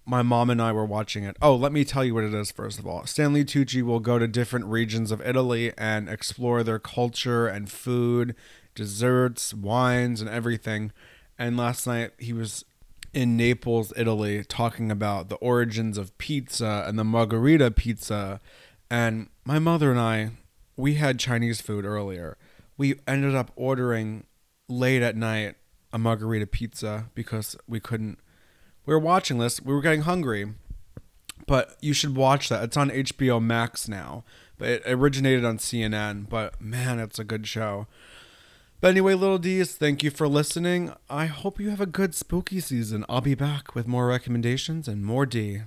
my 0.10 0.22
mom 0.24 0.50
and 0.50 0.62
I 0.62 0.72
were 0.72 0.86
watching 0.86 1.24
it. 1.24 1.38
Oh, 1.42 1.56
let 1.56 1.72
me 1.72 1.86
tell 1.86 2.04
you 2.04 2.16
what 2.16 2.24
it 2.24 2.34
is 2.34 2.52
first 2.52 2.80
of 2.80 2.88
all. 2.88 3.06
Stanley 3.06 3.46
Tucci 3.46 3.84
will 3.84 4.00
go 4.00 4.18
to 4.18 4.28
different 4.28 4.66
regions 4.66 5.12
of 5.12 5.22
Italy 5.22 5.72
and 5.78 6.10
explore 6.10 6.64
their 6.64 6.80
culture 6.80 7.48
and 7.48 7.72
food, 7.72 8.36
desserts, 8.74 9.54
wines, 9.54 10.20
and 10.20 10.30
everything. 10.30 10.92
And 11.38 11.56
last 11.56 11.86
night 11.86 12.12
he 12.18 12.34
was 12.34 12.66
in 13.14 13.38
Naples, 13.38 13.94
Italy, 13.96 14.44
talking 14.44 14.90
about 14.90 15.30
the 15.30 15.36
origins 15.36 15.98
of 15.98 16.18
pizza 16.18 16.84
and 16.88 16.98
the 16.98 17.04
margherita 17.04 17.70
pizza. 17.70 18.42
And 18.90 19.30
my 19.46 19.60
mother 19.60 19.92
and 19.92 20.00
I 20.00 20.32
we 20.80 20.94
had 20.96 21.20
Chinese 21.20 21.60
food 21.62 21.84
earlier. 21.86 22.38
We 22.78 22.96
ended 23.06 23.36
up 23.36 23.52
ordering 23.56 24.26
late 24.70 25.02
at 25.02 25.16
night 25.16 25.56
a 25.92 26.00
margherita 26.00 26.48
pizza 26.48 27.10
because 27.14 27.56
we 27.68 27.80
couldn't. 27.80 28.20
We 28.90 28.96
were 28.96 29.00
watching 29.00 29.38
this. 29.38 29.62
We 29.62 29.72
were 29.72 29.84
getting 29.84 30.02
hungry, 30.02 30.48
but 31.46 31.78
you 31.80 31.94
should 31.94 32.16
watch 32.16 32.50
that. 32.50 32.64
It's 32.64 32.76
on 32.76 32.90
HBO 32.90 33.40
Max 33.40 33.88
now, 33.88 34.24
but 34.58 34.68
it 34.68 34.82
originated 34.88 35.46
on 35.46 35.60
CNN. 35.60 36.28
But 36.28 36.60
man, 36.60 36.98
it's 36.98 37.20
a 37.20 37.24
good 37.24 37.46
show. 37.46 37.86
But 38.82 38.88
anyway, 38.88 39.14
little 39.14 39.38
D's, 39.38 39.76
thank 39.76 40.02
you 40.02 40.10
for 40.10 40.28
listening. 40.28 40.92
I 41.08 41.28
hope 41.28 41.60
you 41.60 41.70
have 41.70 41.80
a 41.80 41.86
good 41.86 42.16
spooky 42.16 42.60
season. 42.60 43.06
I'll 43.08 43.22
be 43.22 43.36
back 43.36 43.76
with 43.76 43.86
more 43.86 44.08
recommendations 44.08 44.88
and 44.88 45.06
more 45.06 45.28
D. 45.28 45.62